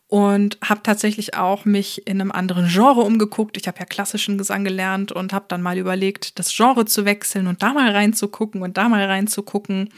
und 0.08 0.58
habe 0.64 0.82
tatsächlich 0.82 1.34
auch 1.36 1.64
mich 1.64 2.06
in 2.06 2.20
einem 2.20 2.32
anderen 2.32 2.68
Genre 2.68 3.02
umgeguckt. 3.02 3.56
Ich 3.56 3.68
habe 3.68 3.78
ja 3.78 3.84
klassischen 3.84 4.38
Gesang 4.38 4.64
gelernt 4.64 5.12
und 5.12 5.32
habe 5.32 5.44
dann 5.48 5.62
mal 5.62 5.78
überlegt, 5.78 6.38
das 6.38 6.54
Genre 6.54 6.86
zu 6.86 7.04
wechseln 7.04 7.46
und 7.46 7.62
da 7.62 7.72
mal 7.72 7.90
reinzugucken 7.90 8.62
und 8.62 8.76
da 8.76 8.88
mal 8.88 9.04
reinzugucken 9.04 9.90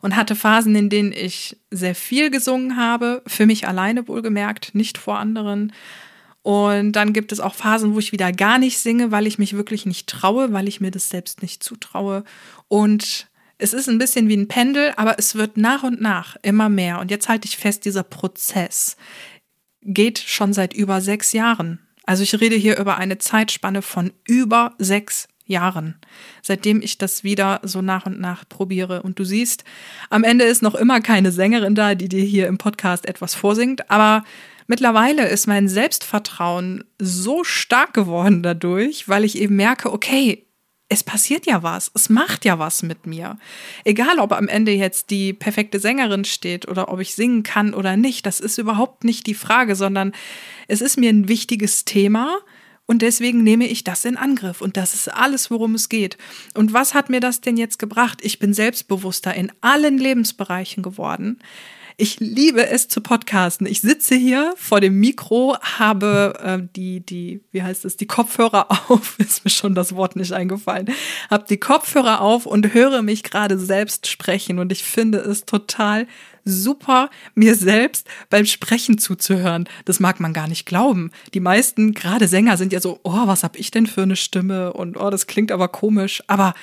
und 0.00 0.16
hatte 0.16 0.34
Phasen, 0.34 0.74
in 0.74 0.90
denen 0.90 1.12
ich 1.12 1.56
sehr 1.70 1.94
viel 1.94 2.30
gesungen 2.30 2.76
habe, 2.76 3.22
für 3.26 3.46
mich 3.46 3.68
alleine 3.68 4.08
wohlgemerkt, 4.08 4.74
nicht 4.74 4.98
vor 4.98 5.18
anderen 5.18 5.72
und 6.42 6.92
dann 6.92 7.12
gibt 7.12 7.30
es 7.30 7.40
auch 7.40 7.54
Phasen, 7.54 7.94
wo 7.94 8.00
ich 8.00 8.12
wieder 8.12 8.32
gar 8.32 8.58
nicht 8.58 8.78
singe, 8.78 9.12
weil 9.12 9.26
ich 9.26 9.38
mich 9.38 9.56
wirklich 9.56 9.86
nicht 9.86 10.08
traue, 10.08 10.52
weil 10.52 10.66
ich 10.66 10.80
mir 10.80 10.90
das 10.90 11.08
selbst 11.08 11.40
nicht 11.40 11.62
zutraue. 11.62 12.24
Und 12.66 13.28
es 13.58 13.72
ist 13.72 13.88
ein 13.88 13.98
bisschen 13.98 14.28
wie 14.28 14.36
ein 14.36 14.48
Pendel, 14.48 14.92
aber 14.96 15.18
es 15.18 15.36
wird 15.36 15.56
nach 15.56 15.84
und 15.84 16.00
nach 16.00 16.36
immer 16.42 16.68
mehr. 16.68 16.98
Und 16.98 17.12
jetzt 17.12 17.28
halte 17.28 17.46
ich 17.46 17.56
fest, 17.56 17.84
dieser 17.84 18.02
Prozess 18.02 18.96
geht 19.82 20.18
schon 20.18 20.52
seit 20.52 20.74
über 20.74 21.00
sechs 21.00 21.32
Jahren. 21.32 21.80
Also 22.04 22.22
ich 22.22 22.40
rede 22.40 22.56
hier 22.56 22.78
über 22.78 22.96
eine 22.96 23.18
Zeitspanne 23.18 23.82
von 23.82 24.12
über 24.26 24.74
sechs 24.78 25.28
Jahren, 25.44 25.96
seitdem 26.40 26.82
ich 26.82 26.98
das 26.98 27.24
wieder 27.24 27.60
so 27.62 27.82
nach 27.82 28.06
und 28.06 28.20
nach 28.20 28.48
probiere. 28.48 29.02
Und 29.02 29.18
du 29.18 29.24
siehst, 29.24 29.64
am 30.10 30.24
Ende 30.24 30.44
ist 30.44 30.62
noch 30.62 30.74
immer 30.74 31.00
keine 31.00 31.32
Sängerin 31.32 31.74
da, 31.74 31.94
die 31.94 32.08
dir 32.08 32.24
hier 32.24 32.46
im 32.46 32.58
Podcast 32.58 33.06
etwas 33.06 33.34
vorsingt, 33.34 33.90
aber 33.90 34.24
Mittlerweile 34.68 35.28
ist 35.28 35.46
mein 35.48 35.68
Selbstvertrauen 35.68 36.84
so 36.98 37.44
stark 37.44 37.92
geworden 37.94 38.42
dadurch, 38.42 39.08
weil 39.08 39.24
ich 39.24 39.36
eben 39.36 39.56
merke, 39.56 39.92
okay, 39.92 40.46
es 40.92 41.02
passiert 41.02 41.46
ja 41.46 41.62
was, 41.62 41.90
es 41.94 42.10
macht 42.10 42.44
ja 42.44 42.58
was 42.58 42.82
mit 42.82 43.06
mir. 43.06 43.38
Egal, 43.82 44.18
ob 44.18 44.32
am 44.32 44.46
Ende 44.46 44.72
jetzt 44.72 45.08
die 45.08 45.32
perfekte 45.32 45.80
Sängerin 45.80 46.26
steht 46.26 46.68
oder 46.68 46.92
ob 46.92 47.00
ich 47.00 47.14
singen 47.14 47.42
kann 47.42 47.72
oder 47.72 47.96
nicht, 47.96 48.26
das 48.26 48.40
ist 48.40 48.58
überhaupt 48.58 49.02
nicht 49.02 49.26
die 49.26 49.32
Frage, 49.32 49.74
sondern 49.74 50.12
es 50.68 50.82
ist 50.82 50.98
mir 50.98 51.08
ein 51.08 51.28
wichtiges 51.28 51.86
Thema 51.86 52.36
und 52.84 53.00
deswegen 53.00 53.42
nehme 53.42 53.66
ich 53.66 53.84
das 53.84 54.04
in 54.04 54.18
Angriff 54.18 54.60
und 54.60 54.76
das 54.76 54.92
ist 54.92 55.08
alles, 55.08 55.50
worum 55.50 55.76
es 55.76 55.88
geht. 55.88 56.18
Und 56.52 56.74
was 56.74 56.92
hat 56.92 57.08
mir 57.08 57.20
das 57.20 57.40
denn 57.40 57.56
jetzt 57.56 57.78
gebracht? 57.78 58.18
Ich 58.20 58.38
bin 58.38 58.52
selbstbewusster 58.52 59.32
in 59.32 59.50
allen 59.62 59.96
Lebensbereichen 59.96 60.82
geworden. 60.82 61.38
Ich 61.96 62.20
liebe 62.20 62.66
es 62.66 62.88
zu 62.88 63.00
podcasten. 63.00 63.66
Ich 63.66 63.80
sitze 63.80 64.14
hier 64.14 64.54
vor 64.56 64.80
dem 64.80 64.98
Mikro, 64.98 65.56
habe 65.60 66.34
äh, 66.42 66.66
die, 66.74 67.00
die, 67.00 67.40
wie 67.52 67.62
heißt 67.62 67.84
es, 67.84 67.96
die 67.96 68.06
Kopfhörer 68.06 68.68
auf, 68.88 69.18
ist 69.18 69.44
mir 69.44 69.50
schon 69.50 69.74
das 69.74 69.94
Wort 69.94 70.16
nicht 70.16 70.32
eingefallen, 70.32 70.90
habe 71.30 71.44
die 71.48 71.58
Kopfhörer 71.58 72.20
auf 72.20 72.46
und 72.46 72.72
höre 72.72 73.02
mich 73.02 73.22
gerade 73.22 73.58
selbst 73.58 74.06
sprechen 74.06 74.58
und 74.58 74.72
ich 74.72 74.84
finde 74.84 75.18
es 75.18 75.44
total 75.44 76.06
super, 76.44 77.10
mir 77.34 77.54
selbst 77.54 78.08
beim 78.30 78.46
Sprechen 78.46 78.98
zuzuhören. 78.98 79.68
Das 79.84 80.00
mag 80.00 80.18
man 80.18 80.32
gar 80.32 80.48
nicht 80.48 80.66
glauben. 80.66 81.10
Die 81.34 81.40
meisten, 81.40 81.92
gerade 81.92 82.26
Sänger, 82.26 82.56
sind 82.56 82.72
ja 82.72 82.80
so, 82.80 83.00
oh, 83.04 83.26
was 83.26 83.44
hab 83.44 83.56
ich 83.56 83.70
denn 83.70 83.86
für 83.86 84.02
eine 84.02 84.16
Stimme 84.16 84.72
und 84.72 84.96
oh, 84.96 85.10
das 85.10 85.26
klingt 85.26 85.52
aber 85.52 85.68
komisch. 85.68 86.22
Aber 86.26 86.54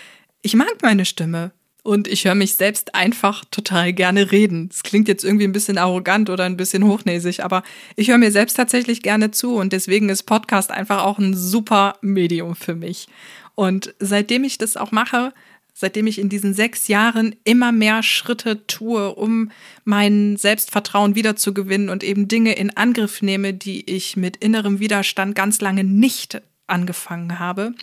ich 0.42 0.56
mag 0.56 0.82
meine 0.82 1.06
Stimme. 1.06 1.52
Und 1.82 2.08
ich 2.08 2.26
höre 2.26 2.36
mich 2.36 2.56
selbst 2.56 2.94
einfach 2.94 3.46
total 3.52 3.94
gerne 3.94 4.32
reden. 4.32 4.70
Es 4.72 4.84
klingt 4.84 5.08
jetzt 5.08 5.24
irgendwie 5.24 5.46
ein 5.46 5.54
bisschen 5.54 5.78
arrogant 5.78 6.30
oder 6.30 6.44
ein 6.44 6.58
bisschen 6.58 6.84
hochnäsig, 6.84 7.44
aber 7.44 7.64
ich 7.96 8.10
höre 8.10 8.18
mir 8.18 8.32
selbst 8.32 8.56
tatsächlich 8.56 9.02
gerne 9.02 9.32
zu 9.32 9.56
und 9.56 9.72
deswegen 9.72 10.10
ist 10.10 10.24
Podcast 10.24 10.72
einfach 10.72 11.04
auch 11.04 11.20
ein 11.20 11.36
super 11.36 11.96
Medium 12.02 12.56
für 12.56 12.76
mich. 12.76 13.08
Und 13.56 13.94
seitdem 14.00 14.44
ich 14.44 14.58
das 14.58 14.78
auch 14.78 14.92
mache, 14.92 15.34
seitdem 15.74 16.08
ich 16.08 16.20
in 16.20 16.28
diesen 16.28 16.54
sechs 16.54 16.90
Jahren 16.90 17.36
immer 17.46 17.72
mehr 17.72 18.04
Schritte 18.04 18.68
tue, 18.68 19.16
um 19.16 19.52
mein 19.86 20.36
Selbstvertrauen 20.36 21.16
wiederzugewinnen 21.16 21.90
und 21.90 22.04
eben 22.04 22.28
Dinge 22.28 22.54
in 22.54 22.76
Angriff 22.76 23.22
nehme, 23.22 23.54
die 23.54 23.90
ich 23.90 24.18
mit 24.18 24.38
innerem 24.38 24.80
Widerstand 24.80 25.36
ganz 25.36 25.62
lange 25.62 25.86
nicht 25.86 26.42
angefangen 26.70 27.40
habe. 27.40 27.74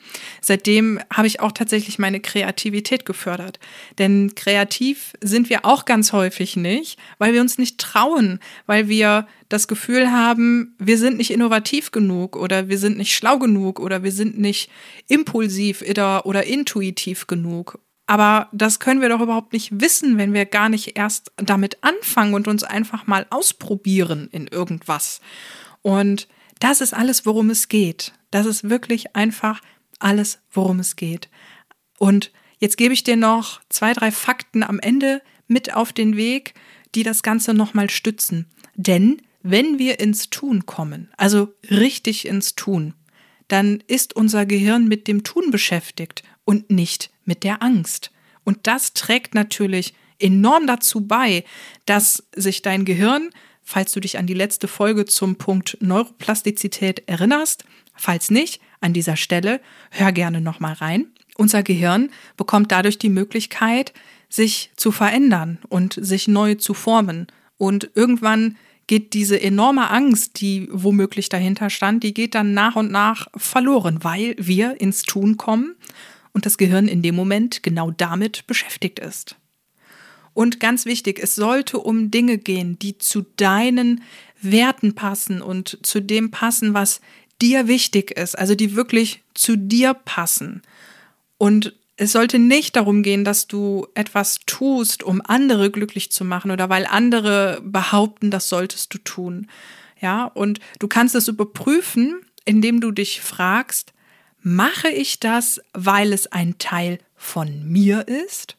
Seitdem 0.40 1.00
habe 1.12 1.26
ich 1.26 1.40
auch 1.40 1.52
tatsächlich 1.52 1.98
meine 1.98 2.20
Kreativität 2.20 3.04
gefördert. 3.04 3.58
Denn 3.98 4.34
kreativ 4.34 5.14
sind 5.20 5.50
wir 5.50 5.64
auch 5.64 5.84
ganz 5.84 6.12
häufig 6.12 6.56
nicht, 6.56 6.98
weil 7.18 7.32
wir 7.32 7.40
uns 7.40 7.58
nicht 7.58 7.78
trauen, 7.78 8.40
weil 8.66 8.88
wir 8.88 9.26
das 9.48 9.68
Gefühl 9.68 10.10
haben, 10.10 10.74
wir 10.78 10.98
sind 10.98 11.18
nicht 11.18 11.30
innovativ 11.30 11.92
genug 11.92 12.36
oder 12.36 12.68
wir 12.68 12.78
sind 12.78 12.98
nicht 12.98 13.14
schlau 13.14 13.38
genug 13.38 13.80
oder 13.80 14.02
wir 14.02 14.12
sind 14.12 14.38
nicht 14.38 14.70
impulsiv 15.08 15.82
oder, 15.82 16.44
intuitiv 16.44 17.26
genug. 17.26 17.78
Aber 18.06 18.48
das 18.52 18.78
können 18.78 19.00
wir 19.00 19.08
doch 19.08 19.20
überhaupt 19.20 19.52
nicht 19.52 19.80
wissen, 19.80 20.16
wenn 20.16 20.32
wir 20.32 20.46
gar 20.46 20.68
nicht 20.68 20.96
erst 20.96 21.32
damit 21.36 21.78
anfangen 21.82 22.34
und 22.34 22.46
uns 22.46 22.62
einfach 22.62 23.06
mal 23.06 23.26
ausprobieren 23.30 24.28
in 24.30 24.46
irgendwas. 24.46 25.20
Und 25.82 26.28
das 26.58 26.80
ist 26.80 26.94
alles, 26.94 27.26
worum 27.26 27.50
es 27.50 27.68
geht. 27.68 28.12
Das 28.30 28.46
ist 28.46 28.68
wirklich 28.68 29.14
einfach 29.14 29.60
alles, 29.98 30.40
worum 30.50 30.80
es 30.80 30.96
geht. 30.96 31.28
Und 31.98 32.32
jetzt 32.58 32.76
gebe 32.76 32.94
ich 32.94 33.04
dir 33.04 33.16
noch 33.16 33.60
zwei, 33.68 33.92
drei 33.92 34.10
Fakten 34.10 34.62
am 34.62 34.80
Ende 34.80 35.22
mit 35.46 35.74
auf 35.74 35.92
den 35.92 36.16
Weg, 36.16 36.54
die 36.94 37.02
das 37.02 37.22
Ganze 37.22 37.54
nochmal 37.54 37.90
stützen. 37.90 38.46
Denn 38.74 39.22
wenn 39.42 39.78
wir 39.78 40.00
ins 40.00 40.28
Tun 40.30 40.66
kommen, 40.66 41.10
also 41.16 41.54
richtig 41.70 42.26
ins 42.26 42.54
Tun, 42.56 42.94
dann 43.48 43.82
ist 43.86 44.16
unser 44.16 44.44
Gehirn 44.44 44.88
mit 44.88 45.06
dem 45.06 45.22
Tun 45.22 45.50
beschäftigt 45.50 46.24
und 46.44 46.70
nicht 46.70 47.10
mit 47.24 47.44
der 47.44 47.62
Angst. 47.62 48.10
Und 48.44 48.66
das 48.66 48.92
trägt 48.92 49.34
natürlich 49.34 49.94
enorm 50.18 50.66
dazu 50.66 51.06
bei, 51.06 51.44
dass 51.84 52.26
sich 52.34 52.62
dein 52.62 52.84
Gehirn 52.84 53.30
falls 53.66 53.92
du 53.92 54.00
dich 54.00 54.16
an 54.16 54.26
die 54.26 54.34
letzte 54.34 54.68
Folge 54.68 55.04
zum 55.04 55.36
Punkt 55.36 55.76
Neuroplastizität 55.80 57.02
erinnerst. 57.06 57.64
Falls 57.96 58.30
nicht, 58.30 58.60
an 58.80 58.92
dieser 58.92 59.16
Stelle 59.16 59.60
hör 59.90 60.12
gerne 60.12 60.40
nochmal 60.40 60.74
rein. 60.74 61.08
Unser 61.36 61.64
Gehirn 61.64 62.10
bekommt 62.36 62.70
dadurch 62.70 62.96
die 62.96 63.10
Möglichkeit, 63.10 63.92
sich 64.30 64.70
zu 64.76 64.92
verändern 64.92 65.58
und 65.68 65.98
sich 66.00 66.28
neu 66.28 66.54
zu 66.54 66.74
formen. 66.74 67.26
Und 67.58 67.90
irgendwann 67.94 68.56
geht 68.86 69.14
diese 69.14 69.40
enorme 69.40 69.90
Angst, 69.90 70.40
die 70.40 70.68
womöglich 70.70 71.28
dahinter 71.28 71.68
stand, 71.68 72.04
die 72.04 72.14
geht 72.14 72.36
dann 72.36 72.54
nach 72.54 72.76
und 72.76 72.92
nach 72.92 73.26
verloren, 73.36 73.98
weil 74.02 74.36
wir 74.38 74.80
ins 74.80 75.02
Tun 75.02 75.36
kommen 75.36 75.74
und 76.32 76.46
das 76.46 76.56
Gehirn 76.56 76.86
in 76.86 77.02
dem 77.02 77.16
Moment 77.16 77.64
genau 77.64 77.90
damit 77.90 78.46
beschäftigt 78.46 79.00
ist. 79.00 79.34
Und 80.36 80.60
ganz 80.60 80.84
wichtig, 80.84 81.18
es 81.18 81.34
sollte 81.34 81.78
um 81.78 82.10
Dinge 82.10 82.36
gehen, 82.36 82.78
die 82.78 82.98
zu 82.98 83.24
deinen 83.38 84.02
Werten 84.42 84.94
passen 84.94 85.40
und 85.40 85.78
zu 85.80 86.02
dem 86.02 86.30
passen, 86.30 86.74
was 86.74 87.00
dir 87.40 87.68
wichtig 87.68 88.10
ist, 88.10 88.38
also 88.38 88.54
die 88.54 88.76
wirklich 88.76 89.22
zu 89.32 89.56
dir 89.56 89.94
passen. 89.94 90.60
Und 91.38 91.72
es 91.96 92.12
sollte 92.12 92.38
nicht 92.38 92.76
darum 92.76 93.02
gehen, 93.02 93.24
dass 93.24 93.46
du 93.46 93.86
etwas 93.94 94.40
tust, 94.44 95.02
um 95.02 95.22
andere 95.24 95.70
glücklich 95.70 96.12
zu 96.12 96.22
machen 96.22 96.50
oder 96.50 96.68
weil 96.68 96.84
andere 96.84 97.62
behaupten, 97.64 98.30
das 98.30 98.50
solltest 98.50 98.92
du 98.92 98.98
tun. 98.98 99.48
Ja, 100.02 100.26
und 100.26 100.60
du 100.80 100.86
kannst 100.86 101.14
es 101.14 101.28
überprüfen, 101.28 102.20
indem 102.44 102.82
du 102.82 102.90
dich 102.90 103.22
fragst, 103.22 103.94
mache 104.42 104.90
ich 104.90 105.18
das, 105.18 105.62
weil 105.72 106.12
es 106.12 106.26
ein 106.30 106.58
Teil 106.58 106.98
von 107.14 107.66
mir 107.66 108.06
ist? 108.06 108.58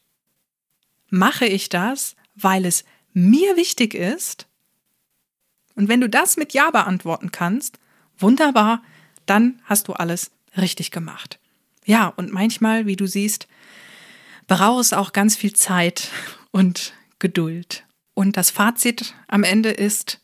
Mache 1.10 1.46
ich 1.46 1.68
das, 1.68 2.16
weil 2.34 2.64
es 2.64 2.84
mir 3.12 3.56
wichtig 3.56 3.94
ist? 3.94 4.46
Und 5.74 5.88
wenn 5.88 6.00
du 6.00 6.08
das 6.08 6.36
mit 6.36 6.52
Ja 6.52 6.70
beantworten 6.70 7.32
kannst, 7.32 7.78
wunderbar, 8.18 8.82
dann 9.26 9.60
hast 9.64 9.88
du 9.88 9.92
alles 9.92 10.30
richtig 10.56 10.90
gemacht. 10.90 11.38
Ja, 11.84 12.08
und 12.08 12.32
manchmal, 12.32 12.86
wie 12.86 12.96
du 12.96 13.06
siehst, 13.06 13.48
braucht 14.46 14.80
es 14.80 14.92
auch 14.92 15.12
ganz 15.12 15.36
viel 15.36 15.52
Zeit 15.52 16.10
und 16.50 16.94
Geduld. 17.18 17.84
Und 18.14 18.36
das 18.36 18.50
Fazit 18.50 19.14
am 19.28 19.44
Ende 19.44 19.70
ist, 19.70 20.20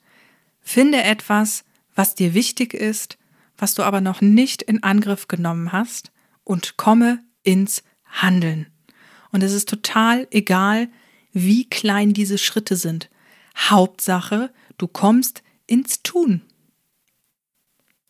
Finde 0.64 1.02
etwas, 1.02 1.64
was 1.94 2.14
dir 2.14 2.34
wichtig 2.34 2.74
ist, 2.74 3.18
was 3.58 3.74
du 3.74 3.82
aber 3.82 4.00
noch 4.00 4.22
nicht 4.22 4.62
in 4.62 4.82
Angriff 4.82 5.28
genommen 5.28 5.72
hast 5.72 6.10
und 6.42 6.76
komme 6.76 7.22
ins 7.42 7.84
Handeln. 8.06 8.66
Und 9.34 9.42
es 9.42 9.52
ist 9.52 9.68
total 9.68 10.28
egal, 10.30 10.86
wie 11.32 11.68
klein 11.68 12.12
diese 12.12 12.38
Schritte 12.38 12.76
sind. 12.76 13.10
Hauptsache, 13.56 14.52
du 14.78 14.86
kommst 14.86 15.42
ins 15.66 16.04
Tun. 16.04 16.42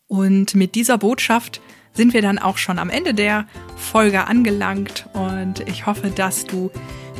Und 0.05 0.53
mit 0.53 0.75
dieser 0.75 0.99
Botschaft 0.99 1.61
sind 1.93 2.13
wir 2.13 2.21
dann 2.21 2.37
auch 2.37 2.59
schon 2.59 2.77
am 2.77 2.91
Ende 2.91 3.15
der 3.15 3.47
Folge 3.75 4.27
angelangt 4.27 5.07
und 5.13 5.61
ich 5.61 5.87
hoffe, 5.87 6.11
dass 6.11 6.45
du 6.45 6.69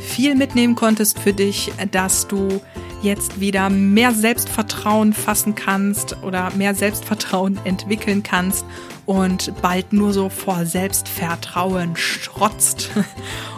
viel 0.00 0.36
mitnehmen 0.36 0.76
konntest 0.76 1.18
für 1.18 1.32
dich, 1.32 1.72
dass 1.90 2.28
du 2.28 2.60
jetzt 3.02 3.40
wieder 3.40 3.70
mehr 3.70 4.12
Selbstvertrauen 4.12 5.14
fassen 5.14 5.56
kannst 5.56 6.22
oder 6.22 6.52
mehr 6.52 6.76
Selbstvertrauen 6.76 7.58
entwickeln 7.64 8.22
kannst 8.22 8.64
und 9.04 9.52
bald 9.62 9.92
nur 9.92 10.12
so 10.12 10.28
vor 10.28 10.64
Selbstvertrauen 10.64 11.96
strotzt. 11.96 12.90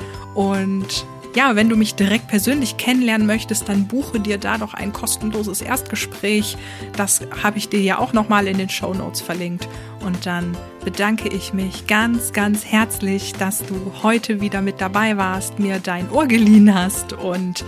und 0.80 1.04
ja, 1.36 1.54
wenn 1.54 1.68
du 1.68 1.76
mich 1.76 1.94
direkt 1.94 2.26
persönlich 2.26 2.76
kennenlernen 2.76 3.26
möchtest, 3.26 3.68
dann 3.68 3.86
buche 3.86 4.18
dir 4.18 4.38
da 4.38 4.58
doch 4.58 4.74
ein 4.74 4.92
kostenloses 4.92 5.60
Erstgespräch. 5.60 6.56
Das 6.96 7.20
habe 7.42 7.58
ich 7.58 7.68
dir 7.68 7.80
ja 7.80 7.98
auch 7.98 8.12
nochmal 8.12 8.48
in 8.48 8.58
den 8.58 8.68
Show 8.68 8.94
Notes 8.94 9.20
verlinkt. 9.20 9.68
Und 10.04 10.26
dann 10.26 10.56
bedanke 10.84 11.28
ich 11.28 11.52
mich 11.52 11.86
ganz, 11.86 12.32
ganz 12.32 12.64
herzlich, 12.64 13.32
dass 13.34 13.64
du 13.64 13.92
heute 14.02 14.40
wieder 14.40 14.60
mit 14.60 14.80
dabei 14.80 15.16
warst, 15.18 15.60
mir 15.60 15.78
dein 15.78 16.10
Ohr 16.10 16.26
geliehen 16.26 16.74
hast 16.74 17.12
und 17.12 17.64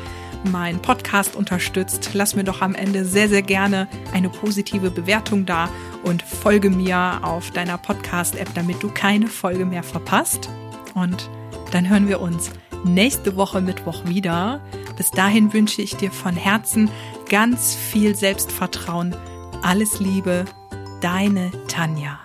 meinen 0.50 0.82
Podcast 0.82 1.36
unterstützt. 1.36 2.10
Lass 2.14 2.34
mir 2.34 2.42
doch 2.42 2.62
am 2.62 2.74
Ende 2.74 3.04
sehr, 3.04 3.28
sehr 3.28 3.42
gerne 3.42 3.86
eine 4.12 4.28
positive 4.28 4.90
Bewertung 4.90 5.46
da 5.46 5.68
und 6.02 6.22
folge 6.22 6.68
mir 6.68 7.20
auf 7.22 7.52
deiner 7.52 7.78
Podcast-App, 7.78 8.48
damit 8.54 8.82
du 8.82 8.88
keine 8.88 9.28
Folge 9.28 9.66
mehr 9.66 9.84
verpasst. 9.84 10.48
Und 10.94 11.30
dann 11.70 11.88
hören 11.88 12.08
wir 12.08 12.20
uns 12.20 12.50
nächste 12.84 13.36
Woche 13.36 13.60
Mittwoch 13.60 14.04
wieder. 14.06 14.60
Bis 14.96 15.10
dahin 15.10 15.52
wünsche 15.52 15.82
ich 15.82 15.96
dir 15.96 16.10
von 16.10 16.34
Herzen 16.34 16.90
ganz 17.28 17.74
viel 17.74 18.14
Selbstvertrauen. 18.14 19.14
Alles 19.62 20.00
Liebe, 20.00 20.44
deine 21.00 21.50
Tanja. 21.68 22.21